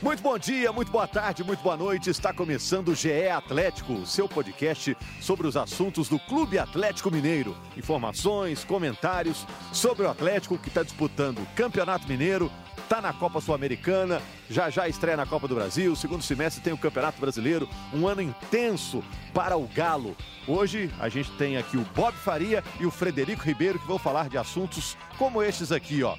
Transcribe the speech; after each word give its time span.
Muito 0.00 0.22
bom 0.22 0.38
dia, 0.38 0.72
muito 0.72 0.92
boa 0.92 1.08
tarde, 1.08 1.42
muito 1.42 1.60
boa 1.60 1.76
noite. 1.76 2.08
Está 2.08 2.32
começando 2.32 2.90
o 2.90 2.94
GE 2.94 3.28
Atlético, 3.28 4.06
seu 4.06 4.28
podcast 4.28 4.96
sobre 5.20 5.44
os 5.44 5.56
assuntos 5.56 6.08
do 6.08 6.20
Clube 6.20 6.56
Atlético 6.56 7.10
Mineiro. 7.10 7.56
Informações, 7.76 8.62
comentários 8.62 9.44
sobre 9.72 10.06
o 10.06 10.08
Atlético 10.08 10.56
que 10.56 10.68
está 10.68 10.84
disputando 10.84 11.40
o 11.40 11.46
Campeonato 11.56 12.06
Mineiro, 12.06 12.48
está 12.76 13.00
na 13.00 13.12
Copa 13.12 13.40
Sul-Americana, 13.40 14.22
já 14.48 14.70
já 14.70 14.88
estreia 14.88 15.16
na 15.16 15.26
Copa 15.26 15.48
do 15.48 15.56
Brasil. 15.56 15.96
Segundo 15.96 16.22
semestre 16.22 16.62
tem 16.62 16.72
o 16.72 16.78
Campeonato 16.78 17.20
Brasileiro, 17.20 17.68
um 17.92 18.06
ano 18.06 18.22
intenso 18.22 19.02
para 19.34 19.56
o 19.56 19.66
Galo. 19.66 20.16
Hoje 20.46 20.88
a 21.00 21.08
gente 21.08 21.32
tem 21.32 21.56
aqui 21.56 21.76
o 21.76 21.84
Bob 21.96 22.14
Faria 22.16 22.62
e 22.78 22.86
o 22.86 22.90
Frederico 22.92 23.42
Ribeiro 23.42 23.80
que 23.80 23.86
vão 23.88 23.98
falar 23.98 24.28
de 24.28 24.38
assuntos 24.38 24.96
como 25.18 25.42
estes 25.42 25.72
aqui, 25.72 26.04
ó. 26.04 26.16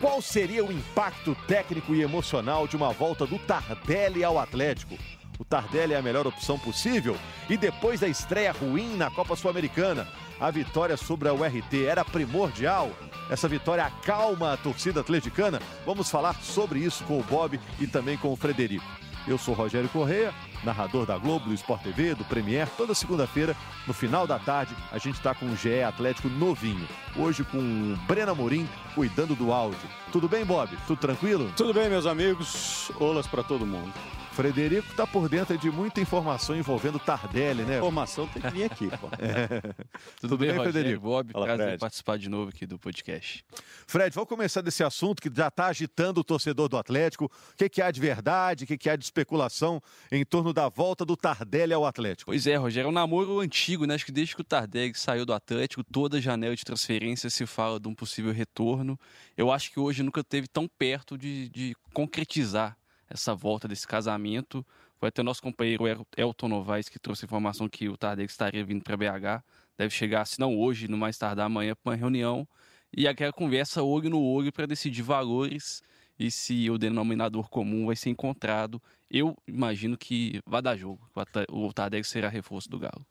Qual 0.00 0.20
seria 0.20 0.62
o 0.62 0.70
impacto 0.70 1.34
técnico 1.48 1.94
e 1.94 2.02
emocional 2.02 2.68
de 2.68 2.76
uma 2.76 2.92
volta 2.92 3.26
do 3.26 3.38
Tardelli 3.38 4.22
ao 4.22 4.38
Atlético? 4.38 4.94
O 5.38 5.44
Tardelli 5.44 5.94
é 5.94 5.96
a 5.96 6.02
melhor 6.02 6.26
opção 6.26 6.58
possível? 6.58 7.16
E 7.48 7.56
depois 7.56 8.00
da 8.00 8.08
estreia 8.08 8.52
ruim 8.52 8.94
na 8.94 9.10
Copa 9.10 9.34
Sul-Americana, 9.34 10.06
a 10.38 10.50
vitória 10.50 10.98
sobre 10.98 11.28
a 11.28 11.32
URT 11.32 11.86
era 11.86 12.04
primordial? 12.04 12.90
Essa 13.30 13.48
vitória 13.48 13.86
acalma 13.86 14.52
a 14.52 14.56
torcida 14.58 15.00
atleticana? 15.00 15.60
Vamos 15.86 16.10
falar 16.10 16.34
sobre 16.42 16.78
isso 16.80 17.02
com 17.04 17.18
o 17.18 17.24
Bob 17.24 17.58
e 17.80 17.86
também 17.86 18.18
com 18.18 18.30
o 18.30 18.36
Frederico. 18.36 18.84
Eu 19.26 19.36
sou 19.36 19.54
Rogério 19.54 19.88
Correia, 19.88 20.32
narrador 20.62 21.04
da 21.04 21.18
Globo, 21.18 21.46
do 21.46 21.54
Sport 21.54 21.82
TV, 21.82 22.14
do 22.14 22.24
Premier. 22.24 22.68
Toda 22.76 22.94
segunda-feira, 22.94 23.56
no 23.86 23.92
final 23.92 24.26
da 24.26 24.38
tarde, 24.38 24.74
a 24.92 24.98
gente 24.98 25.16
está 25.16 25.34
com 25.34 25.46
o 25.46 25.56
GE 25.56 25.82
Atlético 25.82 26.28
novinho. 26.28 26.86
Hoje 27.16 27.42
com 27.42 27.58
o 27.58 27.96
Breno 28.06 28.32
Amorim 28.32 28.68
cuidando 28.94 29.34
do 29.34 29.52
áudio. 29.52 29.88
Tudo 30.12 30.28
bem, 30.28 30.44
Bob? 30.44 30.70
Tudo 30.86 30.98
tranquilo? 30.98 31.52
Tudo 31.56 31.74
bem, 31.74 31.88
meus 31.88 32.06
amigos. 32.06 32.92
Olas 33.00 33.26
para 33.26 33.42
todo 33.42 33.66
mundo. 33.66 33.92
Frederico 34.36 34.90
está 34.90 35.06
por 35.06 35.30
dentro 35.30 35.56
de 35.56 35.70
muita 35.70 35.98
informação 35.98 36.54
envolvendo 36.54 36.98
Tardelli, 36.98 37.62
né? 37.62 37.78
Informação 37.78 38.28
tem 38.28 38.42
que 38.42 38.50
vir 38.50 38.64
aqui, 38.64 38.86
pô. 38.98 39.08
É. 39.18 39.46
Tudo, 39.46 39.74
Tudo, 40.20 40.38
bem, 40.38 40.52
bem 40.52 40.60
Frederico? 40.60 41.00
Bob, 41.00 41.32
Fala, 41.32 41.46
prazer 41.46 41.66
Fred. 41.66 41.80
participar 41.80 42.18
de 42.18 42.28
novo 42.28 42.50
aqui 42.50 42.66
do 42.66 42.78
podcast. 42.78 43.42
Fred, 43.86 44.14
vamos 44.14 44.28
começar 44.28 44.60
desse 44.60 44.84
assunto 44.84 45.22
que 45.22 45.30
já 45.34 45.48
está 45.48 45.68
agitando 45.68 46.20
o 46.20 46.24
torcedor 46.24 46.68
do 46.68 46.76
Atlético. 46.76 47.24
O 47.24 47.56
que, 47.56 47.66
que 47.70 47.80
há 47.80 47.90
de 47.90 47.98
verdade, 47.98 48.64
o 48.64 48.66
que, 48.66 48.76
que 48.76 48.90
há 48.90 48.94
de 48.94 49.04
especulação 49.04 49.80
em 50.12 50.22
torno 50.22 50.52
da 50.52 50.68
volta 50.68 51.02
do 51.02 51.16
Tardelli 51.16 51.72
ao 51.72 51.86
Atlético? 51.86 52.30
Pois 52.30 52.46
é, 52.46 52.56
Rogério, 52.56 52.88
é 52.88 52.90
um 52.90 52.92
namoro 52.92 53.40
antigo, 53.40 53.86
né? 53.86 53.94
Acho 53.94 54.04
que 54.04 54.12
desde 54.12 54.34
que 54.34 54.42
o 54.42 54.44
Tardelli 54.44 54.92
saiu 54.94 55.24
do 55.24 55.32
Atlético, 55.32 55.82
toda 55.82 56.20
janela 56.20 56.54
de 56.54 56.62
transferência 56.62 57.30
se 57.30 57.46
fala 57.46 57.80
de 57.80 57.88
um 57.88 57.94
possível 57.94 58.34
retorno. 58.34 59.00
Eu 59.34 59.50
acho 59.50 59.72
que 59.72 59.80
hoje 59.80 60.02
nunca 60.02 60.22
teve 60.22 60.46
tão 60.46 60.68
perto 60.68 61.16
de, 61.16 61.48
de 61.48 61.74
concretizar 61.94 62.76
essa 63.08 63.34
volta 63.34 63.66
desse 63.68 63.86
casamento. 63.86 64.64
Foi 64.98 65.08
até 65.08 65.20
o 65.20 65.24
nosso 65.24 65.42
companheiro 65.42 65.84
Elton 66.16 66.48
Novaes 66.48 66.88
que 66.88 66.98
trouxe 66.98 67.24
a 67.24 67.26
informação 67.26 67.68
que 67.68 67.88
o 67.88 67.96
Tardelli 67.96 68.28
estaria 68.28 68.64
vindo 68.64 68.82
para 68.82 68.96
BH. 68.96 69.44
Deve 69.76 69.90
chegar, 69.94 70.24
se 70.26 70.40
não 70.40 70.58
hoje, 70.58 70.88
no 70.88 70.96
mais 70.96 71.18
tardar 71.18 71.46
amanhã, 71.46 71.74
para 71.74 71.90
uma 71.90 71.96
reunião. 71.96 72.48
E 72.96 73.06
aquela 73.06 73.32
conversa 73.32 73.82
olho 73.82 74.08
no 74.08 74.22
olho 74.22 74.52
para 74.52 74.66
decidir 74.66 75.02
valores 75.02 75.82
e 76.18 76.30
se 76.30 76.70
o 76.70 76.78
denominador 76.78 77.48
comum 77.50 77.86
vai 77.86 77.96
ser 77.96 78.10
encontrado. 78.10 78.82
Eu 79.10 79.36
imagino 79.46 79.96
que 79.98 80.40
vai 80.46 80.62
dar 80.62 80.76
jogo. 80.76 81.06
O 81.50 81.72
Tardelli 81.72 82.04
será 82.04 82.28
reforço 82.28 82.70
do 82.70 82.78
Galo. 82.78 83.04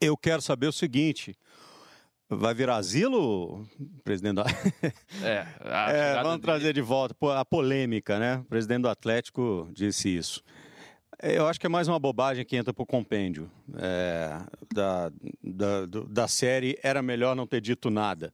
Eu 0.00 0.16
quero 0.16 0.42
saber 0.42 0.66
o 0.66 0.72
seguinte: 0.72 1.34
Vai 2.32 2.54
virar 2.54 2.76
asilo, 2.76 3.66
presidente 4.04 4.36
do... 4.36 4.42
É, 5.24 5.44
é 5.64 6.22
vamos 6.22 6.40
trazer 6.40 6.72
de 6.72 6.80
volta 6.80 7.14
a 7.36 7.44
polêmica, 7.44 8.20
né? 8.20 8.36
O 8.36 8.44
presidente 8.44 8.82
do 8.82 8.88
Atlético 8.88 9.68
disse 9.72 10.08
isso. 10.16 10.40
Eu 11.20 11.48
acho 11.48 11.58
que 11.58 11.66
é 11.66 11.68
mais 11.68 11.88
uma 11.88 11.98
bobagem 11.98 12.44
que 12.44 12.56
entra 12.56 12.72
para 12.72 12.82
o 12.84 12.86
compêndio 12.86 13.50
é, 13.76 14.38
da, 14.72 15.12
da, 15.42 15.86
da 16.08 16.28
série 16.28 16.78
Era 16.84 17.02
Melhor 17.02 17.34
Não 17.34 17.48
Ter 17.48 17.60
Dito 17.60 17.90
Nada. 17.90 18.32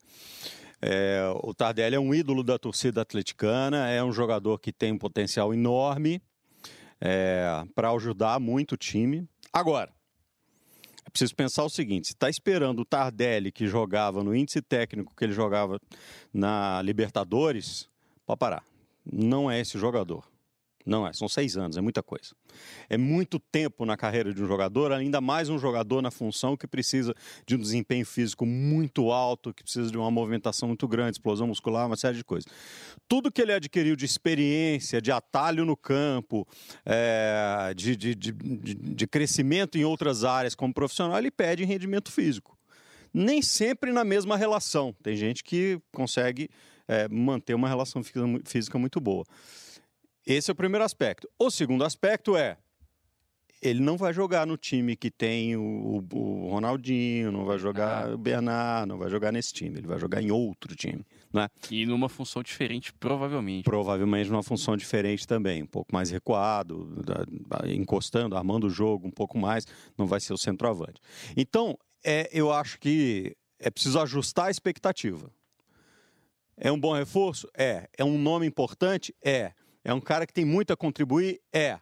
É, 0.80 1.22
o 1.42 1.54
Tardelli 1.54 1.96
é 1.96 2.00
um 2.00 2.14
ídolo 2.14 2.44
da 2.44 2.58
torcida 2.58 3.00
atleticana, 3.00 3.88
é 3.88 4.04
um 4.04 4.12
jogador 4.12 4.58
que 4.60 4.72
tem 4.72 4.92
um 4.92 4.98
potencial 4.98 5.54
enorme 5.54 6.20
é, 7.00 7.64
para 7.74 7.90
ajudar 7.92 8.38
muito 8.38 8.72
o 8.72 8.76
time. 8.76 9.26
Agora, 9.50 9.95
é 11.06 11.10
preciso 11.10 11.34
pensar 11.34 11.64
o 11.64 11.70
seguinte: 11.70 12.08
se 12.08 12.12
está 12.12 12.28
esperando 12.28 12.80
o 12.80 12.84
Tardelli, 12.84 13.52
que 13.52 13.66
jogava 13.66 14.22
no 14.24 14.34
índice 14.34 14.60
técnico 14.60 15.14
que 15.16 15.24
ele 15.24 15.32
jogava 15.32 15.80
na 16.34 16.82
Libertadores, 16.82 17.88
para 18.26 18.36
parar. 18.36 18.64
Não 19.10 19.48
é 19.48 19.60
esse 19.60 19.78
jogador. 19.78 20.24
Não 20.86 21.04
é, 21.04 21.12
são 21.12 21.28
seis 21.28 21.56
anos, 21.56 21.76
é 21.76 21.80
muita 21.80 22.00
coisa. 22.00 22.30
É 22.88 22.96
muito 22.96 23.40
tempo 23.40 23.84
na 23.84 23.96
carreira 23.96 24.32
de 24.32 24.40
um 24.40 24.46
jogador, 24.46 24.92
ainda 24.92 25.20
mais 25.20 25.48
um 25.48 25.58
jogador 25.58 26.00
na 26.00 26.12
função 26.12 26.56
que 26.56 26.64
precisa 26.64 27.12
de 27.44 27.56
um 27.56 27.58
desempenho 27.58 28.06
físico 28.06 28.46
muito 28.46 29.10
alto, 29.10 29.52
que 29.52 29.64
precisa 29.64 29.90
de 29.90 29.98
uma 29.98 30.12
movimentação 30.12 30.68
muito 30.68 30.86
grande, 30.86 31.16
explosão 31.16 31.48
muscular, 31.48 31.88
uma 31.88 31.96
série 31.96 32.16
de 32.16 32.22
coisas. 32.22 32.48
Tudo 33.08 33.32
que 33.32 33.42
ele 33.42 33.52
adquiriu 33.52 33.96
de 33.96 34.04
experiência, 34.04 35.02
de 35.02 35.10
atalho 35.10 35.64
no 35.64 35.76
campo, 35.76 36.46
é, 36.84 37.74
de, 37.74 37.96
de, 37.96 38.14
de, 38.14 38.32
de 38.32 39.06
crescimento 39.08 39.76
em 39.76 39.84
outras 39.84 40.22
áreas 40.22 40.54
como 40.54 40.72
profissional, 40.72 41.18
ele 41.18 41.32
pede 41.32 41.64
em 41.64 41.66
rendimento 41.66 42.12
físico. 42.12 42.56
Nem 43.12 43.42
sempre 43.42 43.92
na 43.92 44.04
mesma 44.04 44.36
relação. 44.36 44.94
Tem 45.02 45.16
gente 45.16 45.42
que 45.42 45.80
consegue 45.90 46.48
é, 46.86 47.08
manter 47.08 47.54
uma 47.54 47.66
relação 47.66 48.02
física 48.44 48.78
muito 48.78 49.00
boa. 49.00 49.24
Esse 50.26 50.50
é 50.50 50.52
o 50.52 50.56
primeiro 50.56 50.84
aspecto. 50.84 51.30
O 51.38 51.50
segundo 51.50 51.84
aspecto 51.84 52.36
é 52.36 52.58
ele 53.62 53.80
não 53.80 53.96
vai 53.96 54.12
jogar 54.12 54.46
no 54.46 54.56
time 54.56 54.96
que 54.96 55.10
tem 55.10 55.56
o, 55.56 56.04
o 56.12 56.48
Ronaldinho, 56.50 57.32
não 57.32 57.44
vai 57.44 57.58
jogar 57.58 58.08
ah. 58.08 58.14
o 58.14 58.18
Bernard, 58.18 58.88
não 58.88 58.98
vai 58.98 59.08
jogar 59.08 59.32
nesse 59.32 59.52
time, 59.52 59.78
ele 59.78 59.86
vai 59.86 59.98
jogar 59.98 60.20
em 60.20 60.30
outro 60.30 60.76
time, 60.76 61.04
né? 61.32 61.48
E 61.70 61.86
numa 61.86 62.08
função 62.08 62.42
diferente, 62.42 62.92
provavelmente. 62.92 63.64
Provavelmente 63.64 64.30
numa 64.30 64.42
função 64.42 64.76
diferente 64.76 65.26
também, 65.26 65.62
um 65.62 65.66
pouco 65.66 65.92
mais 65.92 66.10
recuado, 66.10 66.88
encostando, 67.66 68.36
armando 68.36 68.66
o 68.66 68.70
jogo 68.70 69.06
um 69.06 69.12
pouco 69.12 69.38
mais, 69.38 69.66
não 69.96 70.06
vai 70.06 70.20
ser 70.20 70.32
o 70.32 70.38
centroavante. 70.38 71.00
Então, 71.36 71.78
é, 72.04 72.28
eu 72.32 72.52
acho 72.52 72.78
que 72.78 73.34
é 73.58 73.70
preciso 73.70 73.98
ajustar 74.00 74.46
a 74.46 74.50
expectativa. 74.50 75.30
É 76.56 76.70
um 76.70 76.78
bom 76.78 76.94
reforço? 76.94 77.48
É. 77.56 77.88
É 77.96 78.04
um 78.04 78.18
nome 78.18 78.46
importante? 78.46 79.14
É. 79.22 79.52
É 79.86 79.94
um 79.94 80.00
cara 80.00 80.26
que 80.26 80.32
tem 80.32 80.44
muito 80.44 80.72
a 80.72 80.76
contribuir? 80.76 81.40
É. 81.52 81.78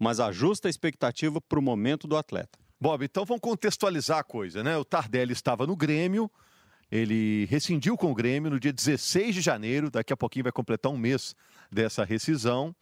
Mas 0.00 0.18
ajusta 0.18 0.66
a 0.66 0.70
expectativa 0.70 1.40
para 1.40 1.60
o 1.60 1.62
momento 1.62 2.08
do 2.08 2.16
atleta. 2.16 2.58
Bob, 2.80 3.04
então 3.04 3.24
vamos 3.24 3.40
contextualizar 3.40 4.18
a 4.18 4.24
coisa, 4.24 4.64
né? 4.64 4.76
O 4.76 4.84
Tardelli 4.84 5.32
estava 5.32 5.64
no 5.64 5.76
Grêmio, 5.76 6.28
ele 6.90 7.44
rescindiu 7.44 7.96
com 7.96 8.10
o 8.10 8.14
Grêmio 8.16 8.50
no 8.50 8.58
dia 8.58 8.72
16 8.72 9.32
de 9.32 9.40
janeiro, 9.40 9.92
daqui 9.92 10.12
a 10.12 10.16
pouquinho 10.16 10.42
vai 10.42 10.50
completar 10.50 10.90
um 10.90 10.98
mês 10.98 11.36
dessa 11.70 12.04
rescisão. 12.04 12.74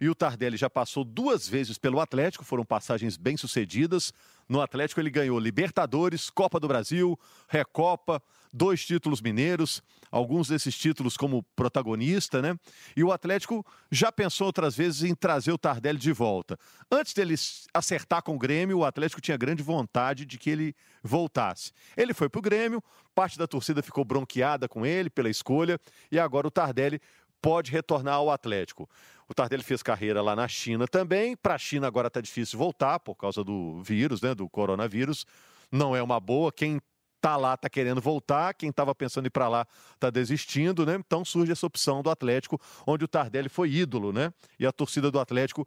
E 0.00 0.08
o 0.08 0.14
Tardelli 0.14 0.56
já 0.56 0.70
passou 0.70 1.04
duas 1.04 1.48
vezes 1.48 1.76
pelo 1.76 2.00
Atlético, 2.00 2.44
foram 2.44 2.64
passagens 2.64 3.16
bem 3.16 3.36
sucedidas. 3.36 4.12
No 4.48 4.60
Atlético 4.60 5.00
ele 5.00 5.10
ganhou 5.10 5.38
Libertadores, 5.38 6.30
Copa 6.30 6.60
do 6.60 6.68
Brasil, 6.68 7.18
Recopa, 7.48 8.22
dois 8.52 8.84
títulos 8.84 9.20
mineiros, 9.20 9.82
alguns 10.10 10.48
desses 10.48 10.76
títulos 10.76 11.16
como 11.16 11.42
protagonista, 11.54 12.40
né? 12.40 12.58
E 12.96 13.04
o 13.04 13.12
Atlético 13.12 13.66
já 13.90 14.10
pensou 14.10 14.46
outras 14.46 14.76
vezes 14.76 15.02
em 15.02 15.14
trazer 15.14 15.52
o 15.52 15.58
Tardelli 15.58 15.98
de 15.98 16.12
volta. 16.12 16.58
Antes 16.90 17.12
dele 17.12 17.34
acertar 17.74 18.22
com 18.22 18.34
o 18.34 18.38
Grêmio, 18.38 18.78
o 18.78 18.84
Atlético 18.84 19.20
tinha 19.20 19.36
grande 19.36 19.62
vontade 19.62 20.24
de 20.24 20.38
que 20.38 20.48
ele 20.48 20.74
voltasse. 21.02 21.72
Ele 21.96 22.14
foi 22.14 22.28
para 22.28 22.38
o 22.38 22.42
Grêmio, 22.42 22.82
parte 23.14 23.38
da 23.38 23.46
torcida 23.46 23.82
ficou 23.82 24.04
bronqueada 24.04 24.68
com 24.68 24.86
ele 24.86 25.10
pela 25.10 25.28
escolha, 25.28 25.78
e 26.10 26.18
agora 26.18 26.46
o 26.46 26.50
Tardelli 26.50 27.00
pode 27.40 27.70
retornar 27.70 28.14
ao 28.14 28.30
Atlético. 28.30 28.88
O 29.28 29.34
Tardelli 29.34 29.62
fez 29.62 29.82
carreira 29.82 30.22
lá 30.22 30.34
na 30.34 30.48
China 30.48 30.86
também. 30.88 31.36
Para 31.36 31.54
a 31.54 31.58
China 31.58 31.86
agora 31.86 32.08
está 32.08 32.20
difícil 32.20 32.58
voltar 32.58 32.98
por 32.98 33.14
causa 33.14 33.44
do 33.44 33.82
vírus, 33.82 34.22
né, 34.22 34.34
do 34.34 34.48
coronavírus. 34.48 35.26
Não 35.70 35.94
é 35.94 36.02
uma 36.02 36.18
boa. 36.18 36.50
Quem 36.50 36.80
está 37.16 37.36
lá 37.36 37.54
está 37.54 37.68
querendo 37.68 38.00
voltar, 38.00 38.54
quem 38.54 38.70
estava 38.70 38.94
pensando 38.94 39.26
em 39.26 39.28
ir 39.28 39.30
para 39.30 39.48
lá 39.48 39.66
está 39.94 40.08
desistindo, 40.08 40.86
né? 40.86 40.94
Então 40.94 41.24
surge 41.24 41.52
essa 41.52 41.66
opção 41.66 42.02
do 42.02 42.10
Atlético, 42.10 42.60
onde 42.86 43.04
o 43.04 43.08
Tardelli 43.08 43.48
foi 43.48 43.70
ídolo, 43.70 44.12
né? 44.12 44.32
E 44.58 44.66
a 44.66 44.72
torcida 44.72 45.10
do 45.10 45.18
Atlético, 45.18 45.66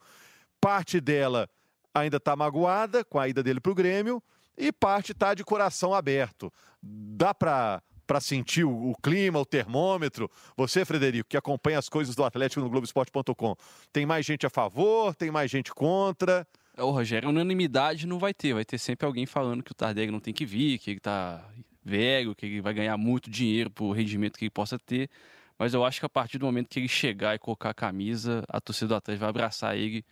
parte 0.59 0.99
dela 0.99 1.49
ainda 1.93 2.17
está 2.17 2.35
magoada 2.35 3.03
com 3.03 3.19
a 3.19 3.27
ida 3.27 3.43
dele 3.43 3.59
para 3.59 3.71
o 3.71 3.75
Grêmio 3.75 4.23
e 4.57 4.71
parte 4.71 5.11
está 5.11 5.33
de 5.33 5.43
coração 5.43 5.93
aberto. 5.93 6.51
Dá 6.81 7.33
para 7.33 7.83
para 8.11 8.19
sentir 8.19 8.65
o, 8.65 8.89
o, 8.89 8.95
clima, 9.01 9.39
o 9.39 9.45
termômetro. 9.45 10.29
Você, 10.57 10.83
Frederico, 10.83 11.29
que 11.29 11.37
acompanha 11.37 11.79
as 11.79 11.87
coisas 11.87 12.13
do 12.13 12.25
Atlético 12.25 12.59
no 12.59 12.69
Globoesporte.com, 12.69 13.55
tem 13.93 14.05
mais 14.05 14.25
gente 14.25 14.45
a 14.45 14.49
favor, 14.49 15.15
tem 15.15 15.31
mais 15.31 15.49
gente 15.49 15.73
contra? 15.73 16.45
Ô, 16.77 16.91
Rogério, 16.91 17.29
unanimidade 17.29 18.05
não 18.05 18.19
vai 18.19 18.33
ter. 18.33 18.53
Vai 18.53 18.65
ter 18.65 18.77
sempre 18.79 19.05
alguém 19.05 19.25
falando 19.25 19.63
que 19.63 19.71
o 19.71 19.73
Tardelli 19.73 20.11
não 20.11 20.19
tem 20.19 20.33
que 20.33 20.45
vir, 20.45 20.77
que 20.77 20.91
ele 20.91 20.99
tá 20.99 21.41
velho, 21.85 22.35
que 22.35 22.45
ele 22.47 22.59
vai 22.59 22.73
ganhar 22.73 22.97
muito 22.97 23.29
dinheiro 23.29 23.71
por 23.71 23.93
rendimento 23.93 24.37
que 24.37 24.43
ele 24.43 24.51
possa 24.51 24.77
ter. 24.77 25.09
mas 25.57 25.73
eu 25.73 25.85
acho 25.85 26.01
que 26.01 26.05
a 26.05 26.09
partir 26.09 26.37
do 26.37 26.45
momento 26.45 26.67
que 26.67 26.81
ele 26.81 26.89
chegar 26.89 27.33
e 27.33 27.39
colocar 27.39 27.69
a 27.69 27.73
camisa, 27.73 28.43
a 28.49 28.59
torcida 28.59 28.89
do 28.89 28.95
Atlético 28.95 29.21
vai 29.21 29.29
abraçar 29.29 29.77
ele 29.77 30.03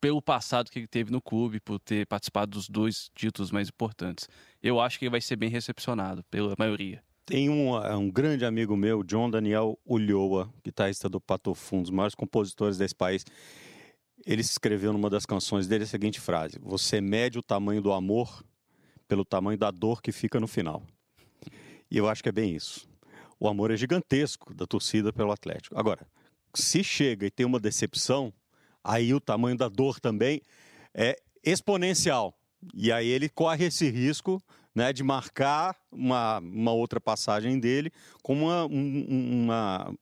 pelo 0.00 0.22
passado 0.22 0.70
que 0.70 0.78
ele 0.78 0.88
teve 0.88 1.12
no 1.12 1.20
clube, 1.20 1.60
por 1.60 1.78
ter 1.78 2.06
participado 2.06 2.52
dos 2.52 2.66
dois 2.66 3.10
títulos 3.14 3.50
mais 3.50 3.68
importantes. 3.68 4.26
Eu 4.62 4.80
acho 4.80 4.98
que 4.98 5.04
ele 5.04 5.10
vai 5.10 5.20
ser 5.20 5.36
bem 5.36 5.50
recepcionado 5.50 6.24
pela 6.30 6.54
maioria. 6.58 7.02
Tem 7.32 7.48
um, 7.48 7.82
é, 7.82 7.96
um 7.96 8.10
grande 8.10 8.44
amigo 8.44 8.76
meu, 8.76 9.02
John 9.02 9.30
Daniel 9.30 9.78
Ulloa, 9.86 10.52
guitarrista 10.62 11.08
do 11.08 11.18
Pato 11.18 11.54
Fundo, 11.54 11.78
um 11.78 11.82
dos 11.84 11.90
maiores 11.90 12.14
compositores 12.14 12.76
desse 12.76 12.94
país. 12.94 13.24
Ele 14.26 14.42
escreveu 14.42 14.92
numa 14.92 15.08
das 15.08 15.24
canções 15.24 15.66
dele 15.66 15.84
a 15.84 15.86
seguinte 15.86 16.20
frase: 16.20 16.58
Você 16.60 17.00
mede 17.00 17.38
o 17.38 17.42
tamanho 17.42 17.80
do 17.80 17.90
amor 17.90 18.44
pelo 19.08 19.24
tamanho 19.24 19.56
da 19.56 19.70
dor 19.70 20.02
que 20.02 20.12
fica 20.12 20.38
no 20.38 20.46
final. 20.46 20.82
E 21.90 21.96
eu 21.96 22.06
acho 22.06 22.22
que 22.22 22.28
é 22.28 22.32
bem 22.32 22.54
isso. 22.54 22.86
O 23.40 23.48
amor 23.48 23.70
é 23.70 23.78
gigantesco 23.78 24.52
da 24.52 24.66
torcida 24.66 25.10
pelo 25.10 25.32
Atlético. 25.32 25.74
Agora, 25.78 26.06
se 26.52 26.84
chega 26.84 27.24
e 27.24 27.30
tem 27.30 27.46
uma 27.46 27.58
decepção, 27.58 28.30
aí 28.84 29.14
o 29.14 29.18
tamanho 29.18 29.56
da 29.56 29.70
dor 29.70 29.98
também 30.00 30.42
é 30.92 31.16
exponencial. 31.42 32.34
E 32.74 32.92
aí 32.92 33.08
ele 33.08 33.30
corre 33.30 33.64
esse 33.64 33.88
risco 33.88 34.38
né, 34.74 34.92
de 34.92 35.02
marcar 35.02 35.76
uma, 35.90 36.38
uma 36.38 36.72
outra 36.72 37.00
passagem 37.00 37.58
dele 37.58 37.92
com 38.22 38.34
uma, 38.44 38.66
um, 38.66 39.42
uma, 39.44 39.94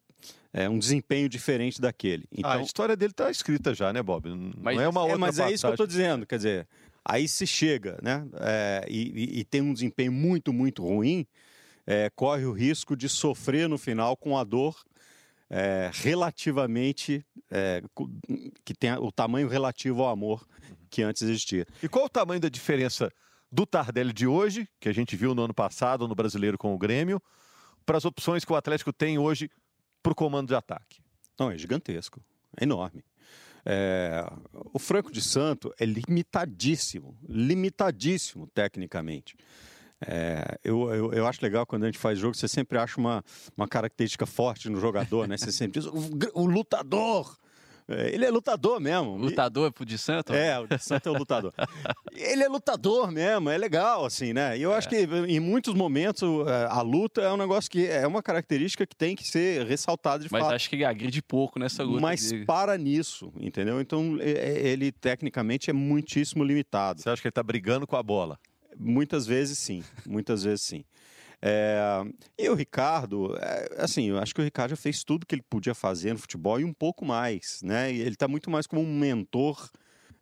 é, 0.53 0.69
um 0.69 0.79
desempenho 0.79 1.29
diferente 1.29 1.81
daquele. 1.81 2.25
Então, 2.33 2.51
ah, 2.51 2.55
a 2.55 2.63
história 2.63 2.97
dele 2.97 3.13
está 3.13 3.31
escrita 3.31 3.75
já, 3.75 3.93
né, 3.93 4.03
Bob? 4.03 4.29
Não 4.29 4.71
é 4.71 4.89
uma 4.89 5.01
outra 5.03 5.17
é, 5.17 5.19
Mas 5.19 5.37
passagem. 5.37 5.53
é 5.53 5.55
isso 5.55 5.63
que 5.63 5.69
eu 5.69 5.75
estou 5.75 5.87
dizendo, 5.87 6.27
quer 6.27 6.37
dizer, 6.37 6.69
aí 7.05 7.27
se 7.27 7.47
chega 7.47 7.99
né, 8.03 8.27
é, 8.41 8.87
e, 8.89 9.41
e, 9.41 9.45
tem 9.45 9.61
um 9.61 9.73
desempenho 9.73 10.13
muito, 10.13 10.53
muito 10.53 10.85
ruim, 10.85 11.27
é, 11.87 12.11
corre 12.11 12.45
o 12.45 12.53
risco 12.53 12.97
de 12.97 13.09
sofrer 13.09 13.69
no 13.69 13.79
final 13.79 14.17
com 14.17 14.39
a 14.39 14.45
dor 14.45 14.77
é, 15.51 15.91
relativamente 15.93 17.27
é, 17.51 17.83
que 18.65 18.73
tem 18.73 18.93
o 18.93 19.11
tamanho 19.11 19.49
relativo 19.49 20.03
ao 20.03 20.11
amor 20.11 20.47
que 20.89 21.03
antes 21.03 21.23
existia. 21.23 21.67
E 21.83 21.89
qual 21.89 22.05
o 22.05 22.09
tamanho 22.09 22.41
da 22.41 22.49
diferença 22.49 23.11
do 23.51 23.67
Tardelli 23.67 24.13
de 24.13 24.27
hoje, 24.27 24.69
que 24.79 24.89
a 24.89 24.93
gente 24.93 25.17
viu 25.17 25.35
no 25.35 25.43
ano 25.43 25.55
passado 25.55 26.07
no 26.07 26.15
Brasileiro 26.15 26.57
com 26.57 26.75
o 26.75 26.79
Grêmio, 26.79 27.21
para 27.85 27.99
as 27.99 28.05
opções 28.05 28.45
que 28.45 28.53
o 28.53 28.57
Atlético 28.57 28.93
tem 28.93 29.19
hoje 29.19 29.51
para 30.03 30.13
o 30.13 30.15
comando 30.15 30.49
de 30.49 30.55
ataque? 30.55 31.01
Não, 31.39 31.51
é 31.51 31.59
gigantesco, 31.59 32.21
é 32.57 32.65
enorme. 32.65 33.05
É, 33.65 34.25
o 34.73 34.79
Franco 34.79 35.13
de 35.13 35.21
Santo 35.21 35.73
é 35.79 35.85
limitadíssimo, 35.85 37.17
limitadíssimo 37.29 38.47
tecnicamente. 38.47 39.37
É, 40.07 40.59
eu, 40.65 40.89
eu, 40.95 41.13
eu, 41.13 41.27
acho 41.27 41.43
legal 41.43 41.67
quando 41.67 41.85
a 41.85 41.87
gente 41.87 41.99
faz 41.99 42.19
jogo, 42.19 42.35
você 42.35 42.49
sempre 42.49 42.79
acha 42.79 42.99
uma, 42.99 43.23
uma 43.55 43.69
característica 43.69 44.25
forte 44.25 44.71
no 44.71 44.81
jogador, 44.81 45.29
né? 45.29 45.37
Você 45.37 45.53
sempre 45.53 45.81
diz, 45.81 45.91
o, 45.91 46.11
o 46.35 46.47
lutador. 46.47 47.37
É, 47.91 48.15
ele 48.15 48.25
é 48.25 48.31
lutador 48.31 48.81
mesmo. 48.81 49.17
Lutador 49.17 49.73
pro 49.73 49.85
de 49.85 49.99
Santo? 49.99 50.33
É, 50.33 50.59
o 50.59 50.67
de 50.67 50.79
Santo 50.79 51.09
é 51.09 51.13
o 51.13 51.15
lutador. 51.15 51.53
ele 52.15 52.43
é 52.43 52.49
lutador 52.49 53.11
mesmo, 53.11 53.51
é 53.51 53.59
legal, 53.59 54.05
assim, 54.05 54.33
né? 54.33 54.57
E 54.57 54.63
eu 54.63 54.73
é. 54.73 54.77
acho 54.77 54.89
que 54.89 54.97
em 54.97 55.41
muitos 55.41 55.75
momentos 55.75 56.23
é, 56.47 56.67
a 56.71 56.81
luta 56.83 57.21
é 57.21 57.33
um 57.33 57.37
negócio 57.37 57.71
que 57.71 57.87
é 57.87 58.07
uma 58.07 58.23
característica 58.23 58.87
que 58.87 58.95
tem 58.95 59.17
que 59.17 59.27
ser 59.27 59.67
ressaltada 59.67 60.23
de 60.23 60.31
Mas 60.31 60.41
fato. 60.41 60.51
Mas 60.51 60.57
acho 60.57 60.71
que 60.71 60.77
ele 60.77 60.85
agride 60.85 61.21
pouco 61.21 61.59
nessa 61.59 61.83
luta. 61.83 62.01
Mas 62.01 62.33
para 62.47 62.79
nisso, 62.79 63.33
entendeu? 63.41 63.81
Então 63.81 64.19
ele 64.21 64.93
tecnicamente 64.93 65.71
é 65.71 65.73
muitíssimo 65.73 66.45
limitado. 66.45 67.01
Você 67.01 67.11
acha 67.11 67.21
que 67.21 67.29
ele 67.29 67.33
tá 67.33 67.43
brigando 67.43 67.87
com 67.87 67.97
a 67.97 68.03
bola? 68.03 68.39
Muitas 68.79 69.27
vezes 69.27 69.59
sim, 69.59 69.83
muitas 70.07 70.45
vezes 70.45 70.63
sim. 70.63 70.85
É, 71.43 72.05
e 72.39 72.49
o 72.51 72.55
Ricardo, 72.55 73.37
é, 73.39 73.77
assim, 73.79 74.11
eu 74.11 74.19
acho 74.19 74.35
que 74.35 74.41
o 74.41 74.45
Ricardo 74.45 74.71
já 74.71 74.77
fez 74.77 75.03
tudo 75.03 75.25
que 75.25 75.35
ele 75.35 75.43
podia 75.43 75.75
fazer 75.75 76.13
no 76.13 76.19
futebol 76.19 76.61
e 76.61 76.65
um 76.65 76.73
pouco 76.73 77.05
mais, 77.05 77.61
né? 77.63 77.91
ele 77.91 78.11
está 78.11 78.29
muito 78.29 78.51
mais 78.51 78.67
como 78.67 78.83
um 78.83 78.99
mentor 78.99 79.71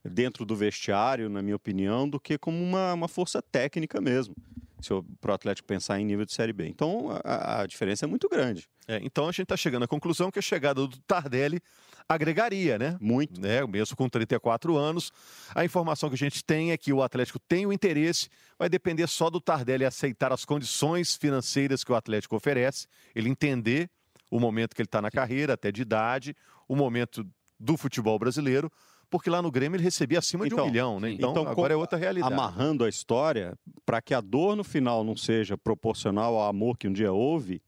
dentro 0.04 0.44
do 0.44 0.56
vestiário, 0.56 1.28
na 1.28 1.42
minha 1.42 1.56
opinião, 1.56 2.08
do 2.08 2.20
que 2.20 2.38
como 2.38 2.62
uma, 2.62 2.94
uma 2.94 3.08
força 3.08 3.42
técnica 3.42 4.00
mesmo 4.00 4.34
se 4.80 4.92
o 4.92 5.04
Atlético 5.32 5.66
pensar 5.66 6.00
em 6.00 6.04
nível 6.04 6.24
de 6.24 6.32
Série 6.32 6.52
B. 6.52 6.66
Então 6.68 7.08
a, 7.24 7.62
a 7.62 7.66
diferença 7.66 8.04
é 8.04 8.08
muito 8.08 8.28
grande. 8.28 8.68
É, 8.86 9.00
então 9.02 9.24
a 9.24 9.32
gente 9.32 9.42
está 9.42 9.56
chegando 9.56 9.82
à 9.82 9.88
conclusão 9.88 10.30
que 10.30 10.38
a 10.38 10.42
chegada 10.42 10.86
do 10.86 10.98
Tardelli 11.00 11.60
agregaria, 12.08 12.78
né? 12.78 12.96
Muito. 13.00 13.40
Né? 13.40 13.66
Mesmo 13.66 13.96
com 13.96 14.08
34 14.08 14.76
anos. 14.76 15.12
A 15.54 15.64
informação 15.64 16.08
que 16.08 16.14
a 16.14 16.18
gente 16.18 16.44
tem 16.44 16.72
é 16.72 16.76
que 16.76 16.92
o 16.92 17.02
Atlético 17.02 17.38
tem 17.38 17.66
o 17.66 17.72
interesse, 17.72 18.28
vai 18.58 18.68
depender 18.68 19.06
só 19.06 19.28
do 19.28 19.40
Tardelli 19.40 19.84
aceitar 19.84 20.32
as 20.32 20.44
condições 20.44 21.16
financeiras 21.16 21.84
que 21.84 21.92
o 21.92 21.94
Atlético 21.94 22.36
oferece, 22.36 22.86
ele 23.14 23.28
entender 23.28 23.90
o 24.30 24.38
momento 24.38 24.74
que 24.74 24.82
ele 24.82 24.86
está 24.86 25.02
na 25.02 25.10
carreira, 25.10 25.54
até 25.54 25.72
de 25.72 25.82
idade, 25.82 26.36
o 26.66 26.76
momento 26.76 27.26
do 27.58 27.76
futebol 27.76 28.18
brasileiro, 28.18 28.70
porque 29.10 29.30
lá 29.30 29.40
no 29.40 29.50
Grêmio 29.50 29.76
ele 29.76 29.84
recebia 29.84 30.18
acima 30.18 30.46
então, 30.46 30.56
de 30.56 30.62
um 30.62 30.64
então, 30.64 30.72
milhão, 30.72 31.00
né? 31.00 31.10
Então, 31.10 31.30
então 31.30 31.48
agora 31.48 31.72
é 31.72 31.76
outra 31.76 31.98
realidade. 31.98 32.32
Amarrando 32.32 32.84
a 32.84 32.88
história, 32.88 33.56
para 33.84 34.00
que 34.00 34.14
a 34.14 34.20
dor 34.20 34.56
no 34.56 34.64
final 34.64 35.02
não 35.02 35.16
seja 35.16 35.56
proporcional 35.56 36.36
ao 36.36 36.48
amor 36.48 36.76
que 36.76 36.86
um 36.86 36.92
dia 36.92 37.12
houve, 37.12 37.62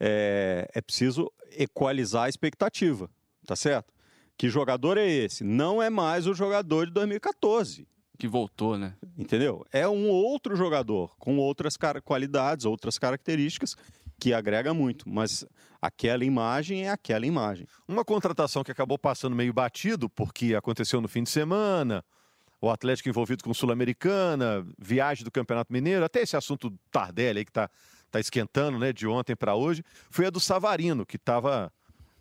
é, 0.00 0.68
é 0.74 0.80
preciso 0.80 1.30
equalizar 1.56 2.24
a 2.24 2.28
expectativa, 2.28 3.10
tá 3.46 3.54
certo? 3.54 3.92
Que 4.36 4.48
jogador 4.48 4.98
é 4.98 5.08
esse? 5.08 5.44
Não 5.44 5.82
é 5.82 5.90
mais 5.90 6.26
o 6.26 6.34
jogador 6.34 6.86
de 6.86 6.92
2014 6.92 7.86
que 8.18 8.28
voltou, 8.28 8.78
né? 8.78 8.94
Entendeu? 9.18 9.66
É 9.72 9.88
um 9.88 10.08
outro 10.08 10.54
jogador 10.54 11.16
com 11.18 11.38
outras 11.38 11.76
qualidades, 12.04 12.64
outras 12.64 12.96
características 12.96 13.76
que 14.22 14.32
agrega 14.32 14.72
muito, 14.72 15.08
mas 15.08 15.44
aquela 15.80 16.24
imagem 16.24 16.86
é 16.86 16.90
aquela 16.90 17.26
imagem. 17.26 17.66
Uma 17.88 18.04
contratação 18.04 18.62
que 18.62 18.70
acabou 18.70 18.96
passando 18.96 19.34
meio 19.34 19.52
batido, 19.52 20.08
porque 20.08 20.54
aconteceu 20.54 21.00
no 21.00 21.08
fim 21.08 21.24
de 21.24 21.30
semana, 21.30 22.04
o 22.60 22.70
Atlético 22.70 23.08
envolvido 23.08 23.42
com 23.42 23.52
Sul-Americana, 23.52 24.64
viagem 24.78 25.24
do 25.24 25.30
Campeonato 25.32 25.72
Mineiro, 25.72 26.04
até 26.04 26.20
esse 26.22 26.36
assunto 26.36 26.72
Tardelli 26.88 27.40
aí 27.40 27.44
que 27.44 27.50
está 27.50 27.68
tá 28.12 28.20
esquentando, 28.20 28.78
né, 28.78 28.92
de 28.92 29.08
ontem 29.08 29.34
para 29.34 29.56
hoje, 29.56 29.82
foi 30.08 30.26
a 30.26 30.30
do 30.30 30.38
Savarino, 30.38 31.04
que 31.04 31.16
estava 31.16 31.72